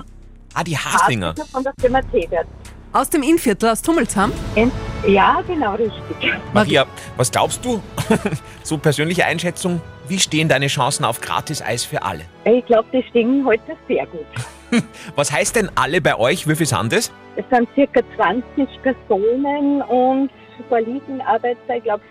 Ah, 0.55 0.63
die 0.65 0.77
Haslinger. 0.77 1.31
Haslinger 1.31 1.47
von 1.51 1.65
der 1.65 1.73
Firma 1.81 2.01
Tebert. 2.03 2.47
Aus 2.93 3.11
dem 3.11 3.23
Innviertel, 3.23 3.69
aus 3.71 3.83
Tummelsheim? 3.83 4.33
Ent- 4.55 4.73
Ja, 5.07 5.41
genau, 5.47 5.75
richtig. 5.75 6.33
Maria, 6.55 6.87
was 7.17 7.31
glaubst 7.31 7.65
du? 7.65 7.83
so 8.63 8.79
persönliche 8.79 9.25
Einschätzung, 9.27 9.81
wie 10.09 10.19
stehen 10.19 10.49
deine 10.49 10.69
Chancen 10.69 11.05
auf 11.05 11.21
Gratis-Eis 11.21 11.85
für 11.85 12.03
alle? 12.03 12.23
Ich 12.45 12.65
glaube, 12.67 12.89
die 12.93 13.03
stehen 13.11 13.45
heute 13.45 13.77
sehr 13.89 14.07
gut. 14.07 14.27
Was 15.15 15.31
heißt 15.31 15.55
denn 15.57 15.71
alle 15.77 16.01
bei 16.01 16.17
euch? 16.19 16.49
Wie 16.49 16.57
viel 16.57 16.67
sind 16.67 16.93
es? 16.93 17.13
Es 17.37 17.45
sind 17.51 17.69
circa 17.75 18.01
20 18.17 18.69
Personen 18.83 19.81
und 19.83 20.29
verliegen 20.69 21.21
Arbeitszeit, 21.21 21.79
ich 21.79 21.85
glaube, 21.85 22.03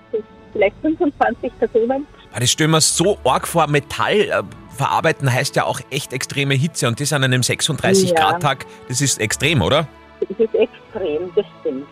vielleicht 0.53 0.75
25 0.81 1.51
Personen. 1.59 2.07
Ah, 2.35 2.39
Das 2.41 2.51
stellen 2.51 2.71
wir 2.71 2.81
so 2.81 3.17
arg 3.23 3.47
vor. 3.47 3.67
Metall 3.67 4.19
äh, 4.21 4.43
verarbeiten 4.75 5.31
heißt 5.31 5.55
ja 5.55 5.63
auch 5.63 5.79
echt 5.89 6.11
extreme 6.11 6.53
Hitze 6.53 6.85
und 6.87 6.99
das 6.99 7.13
an 7.13 7.23
einem 7.23 7.39
36-Grad-Tag, 7.41 8.65
das 8.89 8.99
ist 8.99 9.19
extrem, 9.21 9.61
oder? 9.61 9.87
Es 10.19 10.29
ist 10.37 10.53
extrem, 10.53 11.33
das 11.33 11.45
stimmt. 11.61 11.87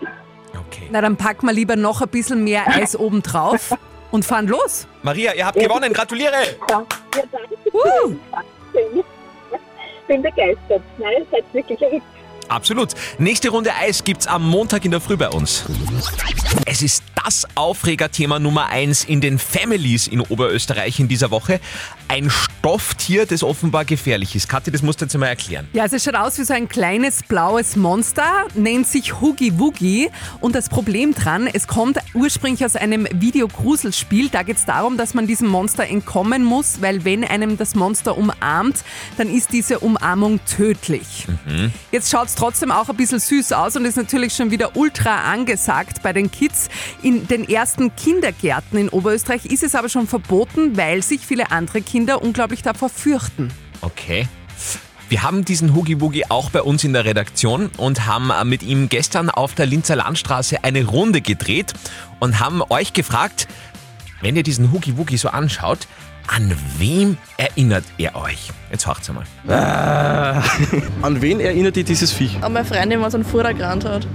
Na, 0.92 1.00
dann 1.02 1.16
packen 1.16 1.46
wir 1.48 1.54
lieber 1.54 1.78
noch 1.78 2.02
ein 2.02 2.10
bisschen 2.10 2.44
mehr 2.44 2.68
Eis 2.68 2.96
oben 3.00 3.24
drauf 3.24 3.74
und 4.12 4.26
fahren 4.26 4.48
los. 4.48 4.86
Maria, 5.02 5.34
ihr 5.34 5.46
habt 5.46 5.58
gewonnen, 5.58 5.94
gratuliere! 5.94 6.34
Ja, 6.70 6.84
danke 7.14 7.58
schön. 7.64 8.20
Dankeschön. 8.32 9.04
Ich 10.02 10.08
bin 10.08 10.22
begeistert. 10.22 10.82
Nein, 10.98 11.12
ihr 11.20 11.26
seid 11.32 11.46
wirklich 11.54 11.80
ein. 11.86 12.02
Absolut. 12.48 12.90
Nächste 13.18 13.50
Runde 13.50 13.72
Eis 13.76 14.04
gibt's 14.04 14.28
am 14.28 14.48
Montag 14.48 14.86
in 14.86 14.92
der 14.92 15.02
Früh 15.02 15.18
bei 15.18 15.30
uns. 15.30 15.64
Es 16.66 16.82
ist 16.82 17.04
das 17.24 17.48
Aufregerthema 17.56 18.40
Nummer 18.40 18.68
eins 18.68 19.04
in 19.04 19.22
den 19.22 19.40
Families 19.40 20.08
in 20.08 20.22
Oberösterreich 20.22 21.00
in 21.00 21.08
dieser 21.08 21.32
Woche. 21.32 21.60
Ein 22.08 22.30
Stofftier, 22.30 23.26
das 23.26 23.44
offenbar 23.44 23.86
gefährlich 23.86 24.36
ist. 24.36 24.48
Kathi, 24.48 24.72
das 24.72 24.82
musst 24.82 25.02
du 25.02 25.06
jetzt 25.06 25.18
mal 25.18 25.28
erklären. 25.28 25.68
Ja, 25.74 25.84
also 25.84 25.96
es 25.96 26.04
schaut 26.04 26.16
aus 26.16 26.38
wie 26.38 26.44
so 26.44 26.54
ein 26.54 26.70
kleines 26.70 27.24
blaues 27.24 27.76
Monster, 27.76 28.46
nennt 28.56 28.88
sich 28.88 29.20
Hoogie 29.20 29.60
Woogie. 29.60 30.10
Und 30.40 30.56
das 30.56 30.70
Problem 30.70 31.14
dran, 31.14 31.48
es 31.52 31.68
kommt 31.68 31.98
ursprünglich 32.14 32.64
aus 32.64 32.76
einem 32.76 33.08
Videogruselspiel. 33.12 34.30
Da 34.30 34.44
geht 34.44 34.58
es 34.58 34.66
darum, 34.66 34.98
dass 34.98 35.14
man 35.14 35.28
diesem 35.28 35.48
Monster 35.48 35.86
entkommen 35.86 36.44
muss, 36.44 36.82
weil 36.82 37.04
wenn 37.04 37.24
einem 37.24 37.58
das 37.58 37.76
Monster 37.76 38.18
umarmt, 38.18 38.84
dann 39.18 39.30
ist 39.30 39.52
diese 39.52 39.80
Umarmung 39.80 40.40
tödlich. 40.46 41.28
Jetzt 41.92 42.12
schaut 42.12 42.28
es 42.28 42.36
trotzdem 42.36 42.72
auch 42.72 42.90
ein 42.90 42.96
bisschen 42.96 43.20
süß 43.20 43.54
aus 43.54 43.76
und 43.76 43.86
ist 43.86 43.98
natürlich 43.98 44.34
schon 44.34 44.52
wieder 44.52 44.76
ultra 44.76 45.32
angesagt 45.32 46.02
bei 46.04 46.14
den 46.14 46.32
Kids. 46.32 46.70
In 47.02 47.28
den 47.28 47.48
ersten 47.48 47.96
Kindergärten 47.96 48.78
in 48.78 48.90
Oberösterreich 48.90 49.46
ist 49.46 49.64
es 49.64 49.76
aber 49.76 49.90
schon 49.90 50.08
verboten, 50.08 50.78
weil 50.78 51.02
sich 51.04 51.26
viele 51.26 51.52
andere 51.52 51.82
Kinder 51.94 52.24
unglaublich 52.24 52.64
davor 52.64 52.90
fürchten. 52.90 53.52
Okay. 53.82 54.28
Wir 55.10 55.22
haben 55.22 55.46
diesen 55.46 55.76
Hoogie 55.76 56.02
Woogie 56.02 56.26
auch 56.28 56.50
bei 56.50 56.64
uns 56.64 56.84
in 56.84 56.92
der 56.92 57.06
Redaktion 57.06 57.70
und 57.78 58.08
haben 58.08 58.32
äh, 58.32 58.44
mit 58.46 58.64
ihm 58.64 58.90
gestern 58.90 59.30
auf 59.30 59.54
der 59.54 59.68
Linzer 59.68 59.96
Landstraße 59.96 60.64
eine 60.64 60.86
Runde 60.86 61.22
gedreht 61.22 61.76
und 62.20 62.40
haben 62.40 62.64
euch 62.68 62.94
gefragt, 62.94 63.48
wenn 64.22 64.36
ihr 64.36 64.42
diesen 64.42 64.72
Hoogie 64.72 64.98
Woogie 64.98 65.18
so 65.18 65.30
anschaut, 65.30 65.88
an 66.27 66.56
wem 66.77 67.18
erinnert 67.38 67.84
er 67.98 68.15
euch? 68.15 68.50
Jetzt 68.72 68.88
hört's 68.88 69.10
einmal. 69.10 69.25
An 71.01 71.22
wen 71.22 71.39
erinnert 71.39 71.75
dich 71.75 71.86
dieses 71.86 72.12
Viech? 72.12 72.38
An 72.42 72.53
meine 72.53 72.65
Freundin, 72.65 73.01
was 73.01 73.13
einen 73.13 73.25
Vordergrund 73.25 73.86
hat. 73.86 74.08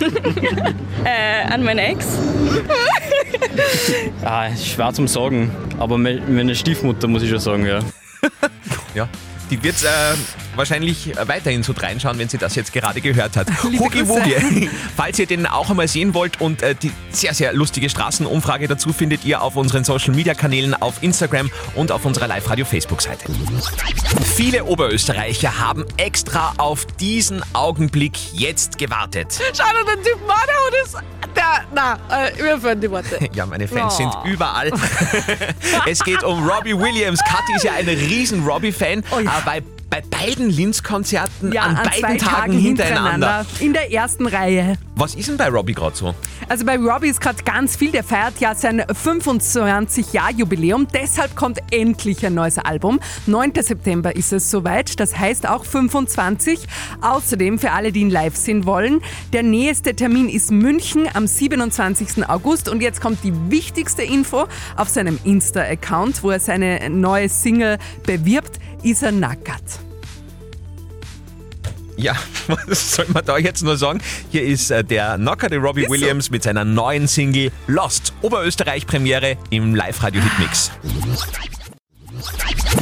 äh, 1.04 1.52
an 1.52 1.62
meine 1.64 1.86
Ex. 1.86 2.06
Ah, 4.24 4.48
schwer 4.56 4.92
zum 4.94 5.08
Sagen, 5.08 5.50
aber 5.78 5.98
me- 5.98 6.22
meine 6.28 6.54
Stiefmutter 6.54 7.06
muss 7.08 7.22
ich 7.22 7.30
schon 7.30 7.38
sagen, 7.40 7.66
ja. 7.66 7.80
Ja. 8.94 9.08
Die 9.50 9.62
wird 9.62 9.82
äh, 9.82 9.88
wahrscheinlich 10.56 11.12
weiterhin 11.26 11.62
so 11.62 11.72
reinschauen, 11.72 12.18
wenn 12.18 12.28
sie 12.28 12.38
das 12.38 12.54
jetzt 12.54 12.72
gerade 12.72 13.00
gehört 13.00 13.36
hat. 13.36 13.48
Hoogie. 13.62 14.06
Woogie. 14.08 14.70
Falls 14.96 15.18
ihr 15.18 15.26
den 15.26 15.46
auch 15.46 15.70
einmal 15.70 15.88
sehen 15.88 16.14
wollt 16.14 16.40
und 16.40 16.62
äh, 16.62 16.74
die 16.74 16.92
sehr, 17.10 17.34
sehr 17.34 17.52
lustige 17.52 17.88
Straßenumfrage 17.88 18.68
dazu 18.68 18.92
findet 18.92 19.24
ihr 19.24 19.42
auf 19.42 19.56
unseren 19.56 19.84
Social 19.84 20.14
Media 20.14 20.34
Kanälen 20.34 20.74
auf 20.74 21.02
Instagram 21.02 21.50
und 21.74 21.92
auf 21.92 22.04
unserer 22.04 22.28
Live-Radio 22.28 22.64
Facebook-Seite. 22.64 23.24
Viele 24.34 24.64
Oberösterreicher 24.64 25.58
haben 25.58 25.84
extra 25.96 26.52
auf 26.58 26.86
diesen 27.00 27.42
Augenblick 27.54 28.12
jetzt 28.32 28.78
gewartet. 28.78 29.38
Schau 29.52 29.64
dir 29.64 29.96
den 29.96 30.04
Typen 30.04 30.30
an, 30.30 30.36
der 30.72 30.82
ist. 30.84 30.94
Der. 31.34 31.64
Na, 31.74 31.98
äh, 32.10 32.42
mir 32.42 32.60
fehlen 32.60 32.80
die 32.80 32.90
Worte. 32.90 33.18
Ja, 33.34 33.46
meine 33.46 33.66
Fans 33.66 33.94
Oh. 33.94 33.96
sind 33.96 34.14
überall. 34.32 34.70
es 35.86 36.04
geht 36.04 36.22
um 36.22 36.46
Robbie 36.48 36.76
Williams. 36.76 37.20
Kathi 37.24 37.54
ist 37.56 37.64
ja 37.64 37.72
ein 37.72 37.88
riesen 37.88 38.44
Robbie-Fan. 38.44 39.02
Oh 39.10 39.18
ja. 39.20 39.30
Aber 39.30 39.42
bei, 39.46 39.62
bei 39.92 40.00
beiden 40.00 40.48
Linz-Konzerten 40.48 41.52
Ja, 41.52 41.64
an 41.64 41.76
an 41.76 41.90
beiden 42.00 42.16
Tagen 42.16 42.52
hintereinander. 42.54 43.44
In 43.60 43.74
der 43.74 43.92
ersten 43.92 44.26
Reihe. 44.26 44.78
Was 44.94 45.14
ist 45.14 45.28
denn 45.28 45.36
bei 45.36 45.48
Robbie 45.48 45.74
gerade 45.74 45.94
so? 45.94 46.14
Also 46.48 46.64
bei 46.64 46.78
Robbie 46.78 47.08
ist 47.08 47.20
gerade 47.20 47.42
ganz 47.42 47.76
viel. 47.76 47.90
Der 47.90 48.02
feiert 48.02 48.40
ja 48.40 48.54
sein 48.54 48.80
25-Jahr-Jubiläum. 48.80 50.88
Deshalb 50.94 51.36
kommt 51.36 51.58
endlich 51.70 52.24
ein 52.24 52.32
neues 52.32 52.56
Album. 52.56 53.00
9. 53.26 53.52
September 53.60 54.16
ist 54.16 54.32
es 54.32 54.50
soweit. 54.50 54.98
Das 54.98 55.18
heißt 55.18 55.46
auch 55.46 55.66
25. 55.66 56.60
Außerdem 57.02 57.58
für 57.58 57.72
alle, 57.72 57.92
die 57.92 58.00
ihn 58.00 58.10
live 58.10 58.36
sehen 58.36 58.64
wollen, 58.64 59.02
der 59.34 59.42
nächste 59.42 59.94
Termin 59.94 60.30
ist 60.30 60.50
München 60.50 61.06
am 61.12 61.26
27. 61.26 62.26
August. 62.30 62.70
Und 62.70 62.80
jetzt 62.80 63.02
kommt 63.02 63.22
die 63.24 63.50
wichtigste 63.50 64.02
Info 64.02 64.46
auf 64.76 64.88
seinem 64.88 65.18
Insta-Account, 65.24 66.22
wo 66.22 66.30
er 66.30 66.40
seine 66.40 66.88
neue 66.88 67.28
Single 67.28 67.76
bewirbt, 68.04 68.58
ist 68.82 69.02
er 69.02 69.12
nackert. 69.12 69.81
Ja, 71.96 72.16
was 72.66 72.94
soll 72.96 73.06
man 73.12 73.24
da 73.24 73.38
jetzt 73.38 73.62
nur 73.62 73.76
sagen? 73.76 74.00
Hier 74.30 74.42
ist 74.42 74.70
äh, 74.70 74.82
der 74.82 75.16
knockerte 75.16 75.56
Robbie 75.58 75.88
Williams 75.88 76.30
mit 76.30 76.42
seiner 76.42 76.64
neuen 76.64 77.06
Single 77.06 77.50
Lost. 77.66 78.12
Oberösterreich-Premiere 78.22 79.36
im 79.50 79.74
Live-Radio-Hitmix. 79.74 80.70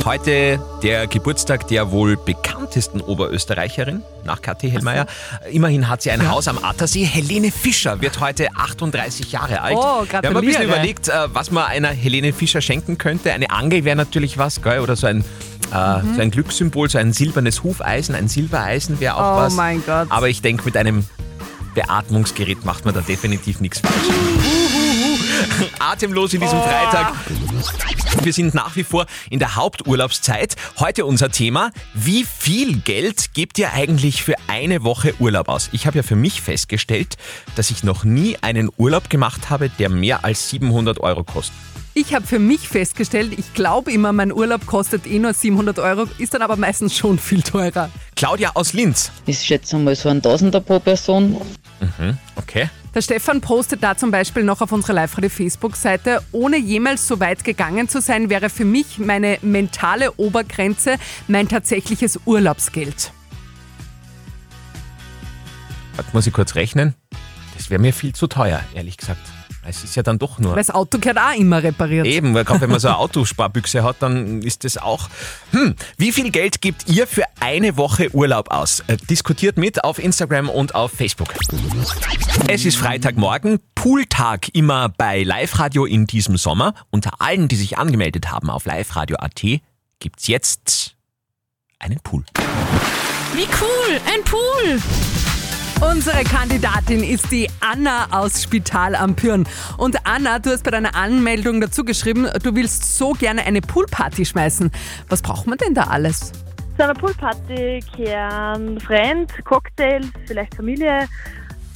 Heute 0.04 0.60
der 0.82 1.06
Geburtstag 1.06 1.66
der 1.68 1.90
wohl 1.90 2.16
bekanntesten 2.70 3.00
Oberösterreicherin, 3.00 4.02
nach 4.24 4.42
Kathi 4.42 4.70
Hellmeier. 4.70 5.06
Immerhin 5.50 5.88
hat 5.88 6.02
sie 6.02 6.10
ein 6.12 6.28
Haus 6.30 6.46
am 6.46 6.62
Attersee. 6.62 7.04
Helene 7.04 7.50
Fischer 7.50 8.00
wird 8.00 8.20
heute 8.20 8.48
38 8.54 9.32
Jahre 9.32 9.60
alt. 9.60 9.76
Oh, 9.76 10.04
Wir 10.08 10.18
haben 10.18 10.36
ein 10.36 10.44
bisschen 10.44 10.52
gratuliere. 10.52 10.64
überlegt, 10.64 11.08
äh, 11.08 11.12
was 11.34 11.50
man 11.50 11.64
einer 11.64 11.88
Helene 11.88 12.32
Fischer 12.32 12.60
schenken 12.60 12.96
könnte. 12.96 13.32
Eine 13.32 13.50
Angel 13.50 13.84
wäre 13.84 13.96
natürlich 13.96 14.38
was, 14.38 14.62
gell? 14.62 14.78
oder 14.80 14.94
so 14.94 15.08
ein, 15.08 15.20
äh, 15.20 15.22
so 15.72 16.20
ein 16.20 16.30
Glückssymbol, 16.30 16.88
so 16.88 16.98
ein 16.98 17.12
silbernes 17.12 17.64
Hufeisen, 17.64 18.14
ein 18.14 18.28
Silbereisen 18.28 19.00
wäre 19.00 19.16
auch 19.16 19.36
Oh 19.36 19.40
was. 19.40 19.54
mein 19.54 19.82
Gott. 19.84 20.06
Aber 20.10 20.28
ich 20.28 20.40
denke, 20.40 20.64
mit 20.64 20.76
einem 20.76 21.04
Beatmungsgerät 21.74 22.64
macht 22.64 22.84
man 22.84 22.94
da 22.94 23.00
definitiv 23.00 23.60
nichts 23.60 23.80
falsch. 23.80 23.94
Atemlos 25.78 26.34
in 26.34 26.40
diesem 26.40 26.58
Oh. 26.58 26.62
Freitag. 26.62 27.14
Wir 28.22 28.32
sind 28.32 28.54
nach 28.54 28.76
wie 28.76 28.84
vor 28.84 29.06
in 29.30 29.38
der 29.38 29.56
Haupturlaubszeit. 29.56 30.56
Heute 30.78 31.06
unser 31.06 31.30
Thema, 31.30 31.70
wie 31.94 32.24
viel 32.24 32.76
Geld 32.78 33.32
gebt 33.34 33.58
ihr 33.58 33.72
eigentlich 33.72 34.22
für 34.22 34.34
eine 34.48 34.82
Woche 34.84 35.14
Urlaub 35.20 35.48
aus? 35.48 35.68
Ich 35.72 35.86
habe 35.86 35.96
ja 35.98 36.02
für 36.02 36.16
mich 36.16 36.40
festgestellt, 36.42 37.16
dass 37.56 37.70
ich 37.70 37.84
noch 37.84 38.04
nie 38.04 38.36
einen 38.42 38.68
Urlaub 38.76 39.08
gemacht 39.10 39.48
habe, 39.50 39.68
der 39.70 39.88
mehr 39.88 40.24
als 40.24 40.50
700 40.50 41.00
Euro 41.00 41.24
kostet. 41.24 41.54
Ich 41.94 42.14
habe 42.14 42.26
für 42.26 42.38
mich 42.38 42.68
festgestellt, 42.68 43.32
ich 43.36 43.52
glaube 43.54 43.90
immer, 43.92 44.12
mein 44.12 44.32
Urlaub 44.32 44.64
kostet 44.66 45.06
eh 45.06 45.18
nur 45.18 45.34
700 45.34 45.78
Euro, 45.80 46.06
ist 46.18 46.34
dann 46.34 46.42
aber 46.42 46.56
meistens 46.56 46.96
schon 46.96 47.18
viel 47.18 47.42
teurer. 47.42 47.90
Claudia 48.14 48.52
aus 48.54 48.72
Linz. 48.74 49.10
Ich 49.26 49.40
schätze 49.40 49.76
mal 49.76 49.96
so 49.96 50.08
ein 50.08 50.22
Tausender 50.22 50.60
pro 50.60 50.78
Person. 50.78 51.32
Mhm, 51.80 52.16
okay. 52.36 52.68
Der 52.94 53.02
Stefan 53.02 53.40
postet 53.40 53.84
da 53.84 53.96
zum 53.96 54.10
Beispiel 54.10 54.42
noch 54.42 54.60
auf 54.60 54.72
unserer 54.72 54.94
Live-Radio-Facebook-Seite, 54.94 56.22
ohne 56.32 56.56
jemals 56.56 57.06
so 57.06 57.20
weit 57.20 57.44
gegangen 57.44 57.88
zu 57.88 58.00
sein, 58.00 58.30
wäre 58.30 58.50
für 58.50 58.64
mich 58.64 58.98
meine 58.98 59.38
mentale 59.42 60.12
Obergrenze 60.14 60.96
mein 61.28 61.48
tatsächliches 61.48 62.18
Urlaubsgeld. 62.24 63.12
Warte, 65.94 66.10
muss 66.12 66.26
ich 66.26 66.32
kurz 66.32 66.56
rechnen? 66.56 66.94
Das 67.56 67.70
wäre 67.70 67.80
mir 67.80 67.92
viel 67.92 68.12
zu 68.12 68.26
teuer, 68.26 68.60
ehrlich 68.74 68.96
gesagt. 68.96 69.20
Es 69.70 69.84
ist 69.84 69.94
ja 69.94 70.02
dann 70.02 70.18
doch 70.18 70.38
nur. 70.38 70.50
Weil 70.50 70.58
das 70.58 70.70
Auto 70.70 70.98
gehört 70.98 71.18
auch 71.18 71.38
immer 71.38 71.62
repariert. 71.62 72.06
Eben, 72.06 72.34
weil 72.34 72.44
gerade 72.44 72.60
wenn 72.62 72.70
man 72.70 72.80
so 72.80 72.88
eine 72.88 72.98
Autosparbüchse 72.98 73.84
hat, 73.84 73.96
dann 74.00 74.42
ist 74.42 74.64
das 74.64 74.76
auch. 74.76 75.08
Hm, 75.52 75.74
wie 75.96 76.10
viel 76.12 76.30
Geld 76.30 76.60
gibt 76.60 76.88
ihr 76.88 77.06
für 77.06 77.22
eine 77.38 77.76
Woche 77.76 78.12
Urlaub 78.12 78.50
aus? 78.50 78.80
Äh, 78.88 78.96
diskutiert 78.96 79.56
mit 79.56 79.84
auf 79.84 79.98
Instagram 79.98 80.48
und 80.48 80.74
auf 80.74 80.90
Facebook. 80.92 81.28
Es 82.48 82.64
ist 82.64 82.76
Freitagmorgen, 82.76 83.60
Pooltag 83.76 84.48
immer 84.54 84.88
bei 84.88 85.22
Live 85.22 85.58
Radio 85.58 85.84
in 85.84 86.06
diesem 86.06 86.36
Sommer. 86.36 86.74
Unter 86.90 87.20
allen, 87.20 87.46
die 87.46 87.56
sich 87.56 87.78
angemeldet 87.78 88.30
haben 88.30 88.50
auf 88.50 88.66
liveradio.at, 88.66 89.42
gibt's 90.00 90.26
jetzt 90.26 90.96
einen 91.78 92.00
Pool. 92.00 92.24
Wie 93.34 93.46
cool, 93.60 94.00
ein 94.12 94.24
Pool. 94.24 95.39
Unsere 95.80 96.24
Kandidatin 96.24 97.02
ist 97.02 97.30
die 97.30 97.48
Anna 97.60 98.06
aus 98.10 98.42
Spital 98.42 98.94
am 98.94 99.16
Pyrn. 99.16 99.46
Und 99.78 99.96
Anna, 100.06 100.38
du 100.38 100.50
hast 100.50 100.62
bei 100.62 100.70
deiner 100.70 100.94
Anmeldung 100.94 101.60
dazu 101.60 101.84
geschrieben, 101.84 102.28
du 102.42 102.54
willst 102.54 102.98
so 102.98 103.12
gerne 103.12 103.46
eine 103.46 103.62
Poolparty 103.62 104.26
schmeißen. 104.26 104.70
Was 105.08 105.22
braucht 105.22 105.46
man 105.46 105.56
denn 105.56 105.74
da 105.74 105.84
alles? 105.84 106.32
Zu 106.76 106.84
einer 106.84 106.94
Poolparty 106.94 107.80
kehren 107.96 108.78
Freund, 108.80 109.32
Cocktails, 109.44 110.06
vielleicht 110.26 110.54
Familie, 110.54 111.08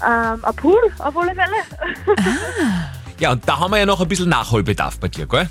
ähm, 0.06 0.44
ein 0.44 0.56
Pool 0.56 0.78
auf 0.98 1.16
alle 1.16 1.34
Fälle. 1.34 2.16
Ja, 3.20 3.30
und 3.30 3.48
da 3.48 3.60
haben 3.60 3.70
wir 3.70 3.78
ja 3.78 3.86
noch 3.86 4.00
ein 4.00 4.08
bisschen 4.08 4.28
Nachholbedarf 4.28 4.98
bei 4.98 5.06
dir, 5.06 5.26
gell? 5.26 5.48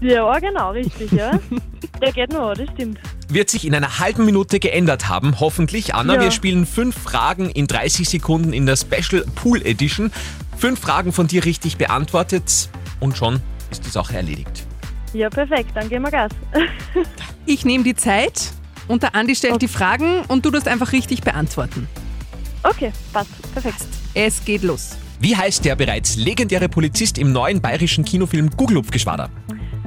ja, 0.00 0.38
genau, 0.38 0.70
richtig, 0.70 1.10
ja. 1.10 1.32
Der 2.00 2.12
geht 2.12 2.32
noch, 2.32 2.54
das 2.54 2.68
stimmt. 2.70 3.00
Wird 3.30 3.48
sich 3.48 3.64
in 3.64 3.74
einer 3.74 3.98
halben 4.00 4.24
Minute 4.24 4.58
geändert 4.58 5.08
haben, 5.08 5.38
hoffentlich. 5.38 5.94
Anna, 5.94 6.14
Ja. 6.14 6.20
wir 6.22 6.30
spielen 6.32 6.66
fünf 6.66 6.98
Fragen 6.98 7.48
in 7.48 7.66
30 7.68 8.08
Sekunden 8.08 8.52
in 8.52 8.66
der 8.66 8.76
Special 8.76 9.24
Pool 9.36 9.64
Edition. 9.64 10.10
Fünf 10.58 10.80
Fragen 10.80 11.12
von 11.12 11.26
dir 11.28 11.44
richtig 11.44 11.76
beantwortet 11.76 12.68
und 12.98 13.16
schon 13.16 13.40
ist 13.70 13.86
die 13.86 13.90
Sache 13.90 14.16
erledigt. 14.16 14.66
Ja, 15.12 15.30
perfekt, 15.30 15.70
dann 15.74 15.88
gehen 15.88 16.02
wir 16.02 16.10
Gas. 16.10 16.32
Ich 17.46 17.64
nehme 17.64 17.82
die 17.84 17.94
Zeit 17.96 18.52
und 18.86 19.02
der 19.02 19.14
Andi 19.14 19.34
stellt 19.34 19.60
die 19.62 19.66
Fragen 19.68 20.20
und 20.28 20.44
du 20.44 20.50
darfst 20.50 20.68
einfach 20.68 20.92
richtig 20.92 21.22
beantworten. 21.22 21.88
Okay, 22.62 22.92
passt, 23.12 23.30
perfekt. 23.52 23.86
Es 24.14 24.44
geht 24.44 24.62
los. 24.62 24.90
Wie 25.20 25.36
heißt 25.36 25.64
der 25.64 25.74
bereits 25.76 26.16
legendäre 26.16 26.68
Polizist 26.68 27.18
im 27.18 27.32
neuen 27.32 27.60
bayerischen 27.60 28.04
Kinofilm 28.04 28.50
Gugelhupfgeschwader? 28.50 29.30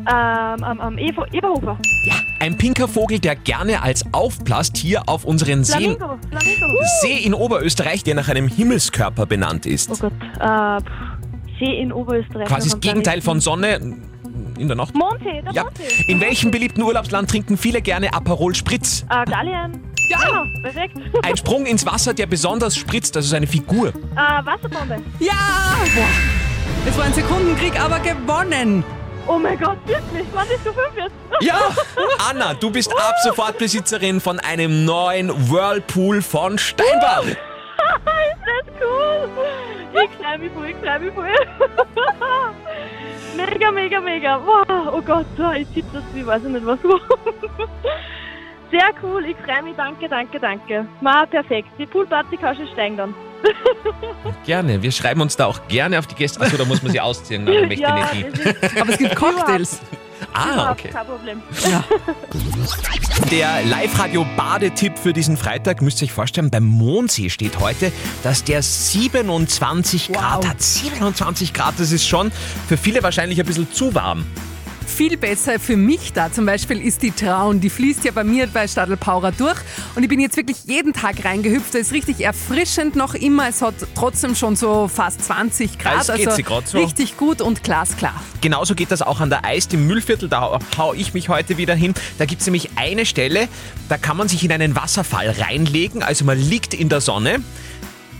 Ähm, 0.06 0.64
am, 0.64 0.80
am 0.82 0.98
Eva, 0.98 1.26
Eberhofer. 1.32 1.78
Ja. 2.06 2.14
Ein 2.40 2.58
pinker 2.58 2.88
Vogel, 2.88 3.20
der 3.20 3.36
gerne 3.36 3.82
als 3.84 4.04
Aufblast 4.12 4.76
hier 4.76 5.04
auf 5.08 5.24
unseren 5.24 5.64
Seen, 5.64 5.96
Flamingo, 5.96 6.18
Flamingo. 6.30 6.68
See 7.02 7.18
in 7.24 7.34
Oberösterreich, 7.34 8.04
der 8.04 8.16
nach 8.16 8.28
einem 8.28 8.48
Himmelskörper 8.50 9.26
benannt 9.26 9.66
ist. 9.66 9.90
Oh 9.92 9.96
Gott, 9.98 10.12
äh, 10.40 10.82
pff, 10.82 11.58
See 11.60 11.80
in 11.80 11.94
Oberösterreich. 11.94 12.48
Quasi 12.48 12.70
das 12.70 12.80
Gegenteil 12.82 13.22
von. 13.22 13.40
Sonne 13.40 13.76
in 14.58 14.68
der 14.68 14.76
Nacht. 14.76 14.94
Mondsee, 14.96 15.42
der 15.42 15.54
Ja. 15.54 15.64
Mondsee. 15.64 15.84
In 16.08 16.20
welchem 16.20 16.52
beliebten 16.52 16.82
Urlaubsland 16.82 17.30
trinken 17.30 17.58
viele 17.58 17.82
gerne 17.82 18.14
Aperol 18.14 18.54
Spritz? 18.56 19.06
Äh, 19.10 19.24
Gallien. 19.30 19.80
Ja. 20.10 20.44
perfekt. 20.62 20.98
Ein 21.24 21.38
Sprung 21.38 21.66
ins 21.66 21.86
Wasser, 21.86 22.14
der 22.14 22.26
besonders 22.26 22.76
spritzt, 22.76 23.16
also 23.16 23.30
seine 23.30 23.48
Figur. 23.48 23.88
äh, 23.90 23.92
Wasserbombe. 24.46 24.98
Ja! 25.20 25.32
Boah. 25.96 26.90
Es 26.90 26.98
war 26.98 27.06
ein 27.06 27.14
Sekundenkrieg, 27.14 27.80
aber 27.82 28.00
gewonnen. 28.00 28.84
Oh 29.28 29.40
mein 29.40 29.58
Gott, 29.58 29.78
wirklich? 29.86 30.28
Wann 30.34 30.48
bist 30.48 30.66
du 30.66 30.74
fünf 30.74 30.96
jetzt? 30.96 31.14
Ja, 31.42 31.70
Anna, 32.30 32.54
du 32.54 32.70
bist 32.70 32.92
ab 32.92 33.16
sofort 33.24 33.58
Besitzerin 33.58 34.20
von 34.20 34.40
einem 34.40 34.84
neuen 34.86 35.30
Whirlpool 35.50 36.22
von 36.22 36.58
Steinbach. 36.58 37.24
ist 37.26 37.38
das 37.38 38.74
cool? 38.82 39.30
Ich 39.94 40.10
freue 40.18 40.38
mich 40.40 40.52
voll, 40.52 40.70
ich 40.70 40.76
freue 40.76 41.00
mich 41.00 41.14
voll. 41.14 41.30
mega, 43.38 43.72
mega, 43.72 44.02
mega. 44.02 44.42
Wow, 44.46 44.94
oh 44.94 45.02
Gott, 45.02 45.26
ich 45.58 45.68
sitze 45.70 45.90
das, 45.94 46.04
ich 46.14 46.26
weiß 46.26 46.44
nicht 46.44 46.66
was. 46.66 46.80
Sehr 48.72 48.90
cool, 49.04 49.26
ich 49.26 49.38
freue 49.38 49.64
mich, 49.64 49.76
danke, 49.78 50.10
danke, 50.10 50.40
danke. 50.40 50.86
Ma, 51.00 51.26
perfekt. 51.26 51.70
Die 51.78 51.86
Poolparty 51.86 52.38
kann 52.38 52.56
schon 52.56 52.68
steigen 52.68 52.98
dann. 52.98 53.16
Gerne, 54.46 54.82
wir 54.82 54.92
schreiben 54.92 55.22
uns 55.22 55.36
da 55.36 55.46
auch 55.46 55.68
gerne 55.68 56.00
auf 56.00 56.08
die 56.08 56.16
Gäste. 56.16 56.42
Achso, 56.42 56.58
da 56.58 56.66
muss 56.66 56.82
man 56.84 56.92
sie 56.92 57.00
ausziehen, 57.00 57.46
dann 57.46 57.68
möchte 57.68 57.82
Ja, 57.84 58.06
ist- 58.08 58.78
Aber 58.80 58.92
es 58.92 58.98
gibt 58.98 59.16
Cocktails. 59.16 59.80
Ah, 60.34 60.72
okay. 60.72 60.90
Kein 60.90 61.06
Problem. 61.06 61.42
Der 63.32 63.64
Live-Radio-Badetipp 63.66 64.98
für 64.98 65.12
diesen 65.14 65.36
Freitag 65.38 65.82
müsst 65.82 66.02
ihr 66.02 66.06
euch 66.06 66.14
vorstellen, 66.14 66.50
beim 66.50 66.64
Mondsee 66.64 67.30
steht 67.30 67.60
heute, 67.60 67.92
dass 68.24 68.44
der 68.44 68.62
27 68.64 70.12
Grad 70.14 70.48
hat. 70.48 70.62
27 70.62 71.54
Grad, 71.54 71.74
das 71.78 71.92
ist 71.92 72.08
schon 72.08 72.32
für 72.68 72.78
viele 72.78 73.04
wahrscheinlich 73.04 73.40
ein 73.40 73.46
bisschen 73.46 73.72
zu 73.72 73.94
warm. 73.96 74.26
Viel 74.88 75.18
besser 75.18 75.60
für 75.60 75.78
mich 75.78 76.14
da 76.14 76.32
zum 76.32 76.46
Beispiel 76.46 76.82
ist 76.82 77.02
die 77.02 77.12
Traun. 77.12 77.60
Die 77.60 77.70
fließt 77.70 78.04
ja 78.06 78.12
bei 78.12 78.24
mir 78.24 78.48
bei 78.48 78.68
Stadl 78.68 78.98
Paura 78.98 79.32
durch. 79.32 79.60
Und 79.96 80.04
ich 80.04 80.10
bin 80.10 80.20
jetzt 80.20 80.38
wirklich 80.38 80.64
jeden 80.66 80.94
Tag 80.94 81.26
reingehüpft. 81.26 81.74
Es 81.76 81.88
ist 81.88 81.94
richtig 81.94 82.22
erfrischend 82.22 82.96
noch 82.96 83.14
immer. 83.16 83.48
Es 83.50 83.62
hat 83.62 83.76
trotzdem 83.96 84.36
schon 84.36 84.56
so 84.56 84.88
fast 84.88 85.24
20 85.24 85.80
Grad. 85.80 86.02
es 86.02 86.08
geht 86.08 86.28
also 86.28 86.32
sich 86.36 86.46
grad 86.46 86.68
so. 86.68 86.78
richtig 86.80 87.18
gut 87.18 87.42
und 87.42 87.64
glasklar. 87.64 88.22
Genauso 88.42 88.76
geht 88.76 88.92
das 88.92 89.02
auch 89.02 89.20
an 89.20 89.30
der 89.30 89.46
Eist 89.46 89.74
im 89.74 89.88
Müllviertel, 89.88 90.30
da 90.30 90.60
hau 90.78 90.94
ich 90.94 91.14
mich 91.14 91.30
heute 91.30 91.58
wieder 91.58 91.76
hin. 91.76 91.94
Da 92.18 92.26
gibt 92.26 92.42
es 92.42 92.48
nämlich 92.48 92.72
eine 92.76 93.06
Stelle, 93.06 93.48
da 93.90 93.98
kann 93.98 94.18
man 94.18 94.28
sich 94.28 94.44
in 94.44 94.52
einen 94.52 94.76
Wasserfall 94.76 95.30
reinlegen, 95.30 96.04
also 96.04 96.26
man 96.26 96.38
liegt 96.38 96.74
in 96.74 96.90
der 96.90 97.02
Sonne, 97.02 97.40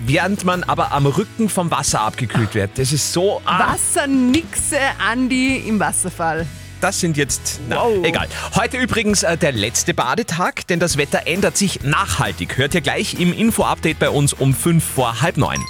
während 0.06 0.44
man 0.46 0.64
aber 0.64 0.92
am 0.92 1.06
Rücken 1.06 1.50
vom 1.50 1.72
Wasser 1.72 2.02
abgekühlt 2.02 2.56
wird. 2.56 2.72
Das 2.78 2.92
ist 2.92 3.14
so... 3.14 3.42
Ah, 3.46 3.74
Wassernixe, 3.74 4.78
Andi 5.00 5.58
im 5.68 5.80
Wasserfall. 5.80 6.46
das 6.82 7.00
sind 7.00 7.16
jetzt... 7.16 7.62
Na, 7.70 7.86
egal. 8.04 8.28
Heute 8.56 8.78
übrigens 8.78 9.24
äh, 9.24 9.38
der 9.38 9.54
letzte 9.54 9.94
Badetag, 9.94 10.68
denn 10.68 10.80
das 10.80 10.98
Wetter 10.98 11.28
ändert 11.28 11.56
sich 11.58 11.82
nachhaltig. 11.84 12.58
Hört 12.58 12.76
ihr 12.76 12.82
gleich 12.82 13.20
im 13.20 13.32
Info-Update 13.32 14.00
bei 14.00 14.10
uns 14.10 14.34
um 14.34 14.54
5 14.54 14.84
vor 14.84 15.22
halb 15.22 15.38
neun. 15.38 15.64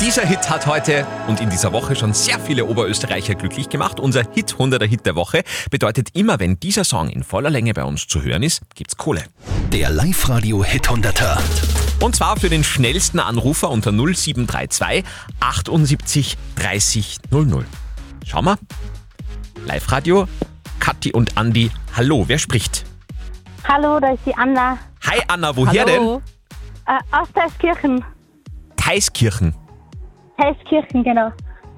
Dieser 0.00 0.24
Hit 0.24 0.48
hat 0.48 0.66
heute 0.66 1.06
und 1.26 1.40
in 1.40 1.50
dieser 1.50 1.72
Woche 1.72 1.96
schon 1.96 2.14
sehr 2.14 2.38
viele 2.38 2.66
Oberösterreicher 2.66 3.34
glücklich 3.34 3.68
gemacht. 3.68 3.98
Unser 3.98 4.22
Hit 4.32 4.54
100er 4.54 4.86
Hit 4.86 5.06
der 5.06 5.16
Woche 5.16 5.42
bedeutet 5.70 6.10
immer, 6.14 6.38
wenn 6.38 6.60
dieser 6.60 6.84
Song 6.84 7.08
in 7.08 7.24
voller 7.24 7.50
Länge 7.50 7.74
bei 7.74 7.82
uns 7.82 8.06
zu 8.06 8.22
hören 8.22 8.44
ist, 8.44 8.62
gibt's 8.76 8.96
Kohle. 8.96 9.24
Der 9.72 9.90
Live-Radio 9.90 10.62
Hit 10.62 10.88
100er. 10.88 11.38
Und 12.00 12.14
zwar 12.14 12.36
für 12.36 12.48
den 12.48 12.62
schnellsten 12.62 13.18
Anrufer 13.20 13.70
unter 13.70 13.90
0732 13.90 15.04
78 15.40 16.36
30 16.56 17.18
00. 17.30 17.64
Schau 18.24 18.42
mal. 18.42 18.56
Live-Radio, 19.66 20.28
Kathi 20.78 21.12
und 21.12 21.36
Andi. 21.36 21.70
Hallo, 21.96 22.24
wer 22.28 22.38
spricht? 22.38 22.84
Hallo, 23.66 23.98
da 23.98 24.12
ist 24.12 24.24
die 24.26 24.34
Anna. 24.36 24.78
Hi 25.06 25.20
Anna, 25.28 25.56
woher 25.56 25.84
Hallo. 25.84 26.22
Äh, 26.86 26.98
aus 27.10 27.28
Teiskirchen. 27.34 27.96
denn? 27.96 28.04
Theiskirchen. 28.76 29.54
Teiskirchen, 30.38 31.02
genau. 31.02 31.32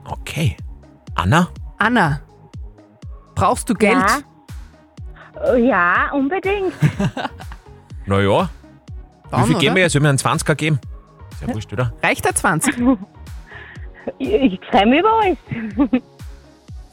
Okay. 0.05 0.57
Anna? 1.15 1.49
Anna, 1.79 2.21
brauchst 3.35 3.69
du 3.71 3.75
Geld? 3.75 3.95
Ja. 3.97 4.19
Oh, 5.53 5.55
Ja, 5.57 6.11
unbedingt. 6.13 6.73
Naja. 8.07 8.49
Wie 9.29 9.37
Bauen, 9.37 9.45
viel 9.45 9.55
oder? 9.55 9.61
geben 9.61 9.75
wir 9.77 9.83
jetzt? 9.83 9.93
Sollen 9.93 10.03
wir 10.05 10.09
einen 10.11 10.19
20er 10.19 10.55
geben? 10.55 10.81
Ist 11.33 11.43
ja 11.47 11.55
wurscht, 11.55 11.73
oder? 11.73 11.93
Reicht 12.03 12.25
der 12.25 12.35
20? 12.35 12.75
Ich, 14.19 14.33
ich 14.33 14.61
freue 14.71 14.87
mich 14.87 15.01
über 15.01 15.13
alles. 15.21 16.03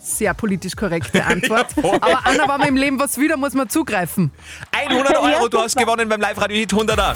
Sehr 0.02 0.34
politisch 0.34 0.76
korrekte 0.76 1.24
Antwort. 1.26 1.67
Aber 1.78 2.26
Anna, 2.26 2.41
wenn 2.41 2.60
man 2.60 2.67
im 2.67 2.76
Leben 2.76 3.00
was 3.00 3.17
wieder, 3.17 3.38
muss 3.38 3.54
man 3.54 3.69
zugreifen. 3.69 4.32
100 4.74 5.17
Euro, 5.21 5.48
du 5.48 5.60
hast 5.60 5.78
gewonnen 5.78 6.10
beim 6.10 6.19
Live-Radio-Hit 6.19 6.74
100er. 6.74 7.15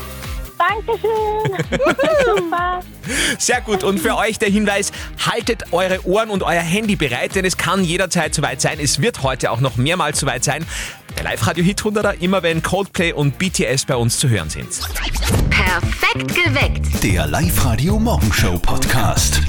Dankeschön. 0.58 1.80
Super. 2.26 2.80
Sehr 3.38 3.62
gut. 3.62 3.84
Und 3.84 4.00
für 4.00 4.16
euch 4.18 4.40
der 4.40 4.50
Hinweis, 4.50 4.92
haltet 5.26 5.72
eure 5.72 6.06
Ohren 6.06 6.30
und 6.30 6.44
euer 6.44 6.62
Handy 6.62 6.96
bereit, 6.96 7.36
denn 7.36 7.46
es 7.46 7.58
kann 7.58 7.84
jederzeit 7.84 8.34
soweit 8.34 8.60
sein. 8.60 8.80
Es 8.82 9.02
wird 9.02 9.22
heute 9.24 9.52
auch 9.52 9.60
noch 9.60 9.76
mehrmals 9.78 10.20
soweit 10.20 10.44
sein. 10.44 10.66
Der 11.20 11.26
Live-Radio-Hit 11.26 11.82
100er, 11.82 12.14
immer 12.22 12.44
wenn 12.44 12.64
Coldplay 12.64 13.12
und 13.12 13.38
BTS 13.38 13.84
bei 13.86 13.98
uns 13.98 14.18
zu 14.20 14.30
hören 14.30 14.50
sind. 14.50 14.70
Perfekt 15.50 16.34
geweckt. 16.34 17.04
Der 17.04 17.28
Live-Radio 17.28 18.00
Morgenshow 18.00 18.58
Podcast. 18.58 19.42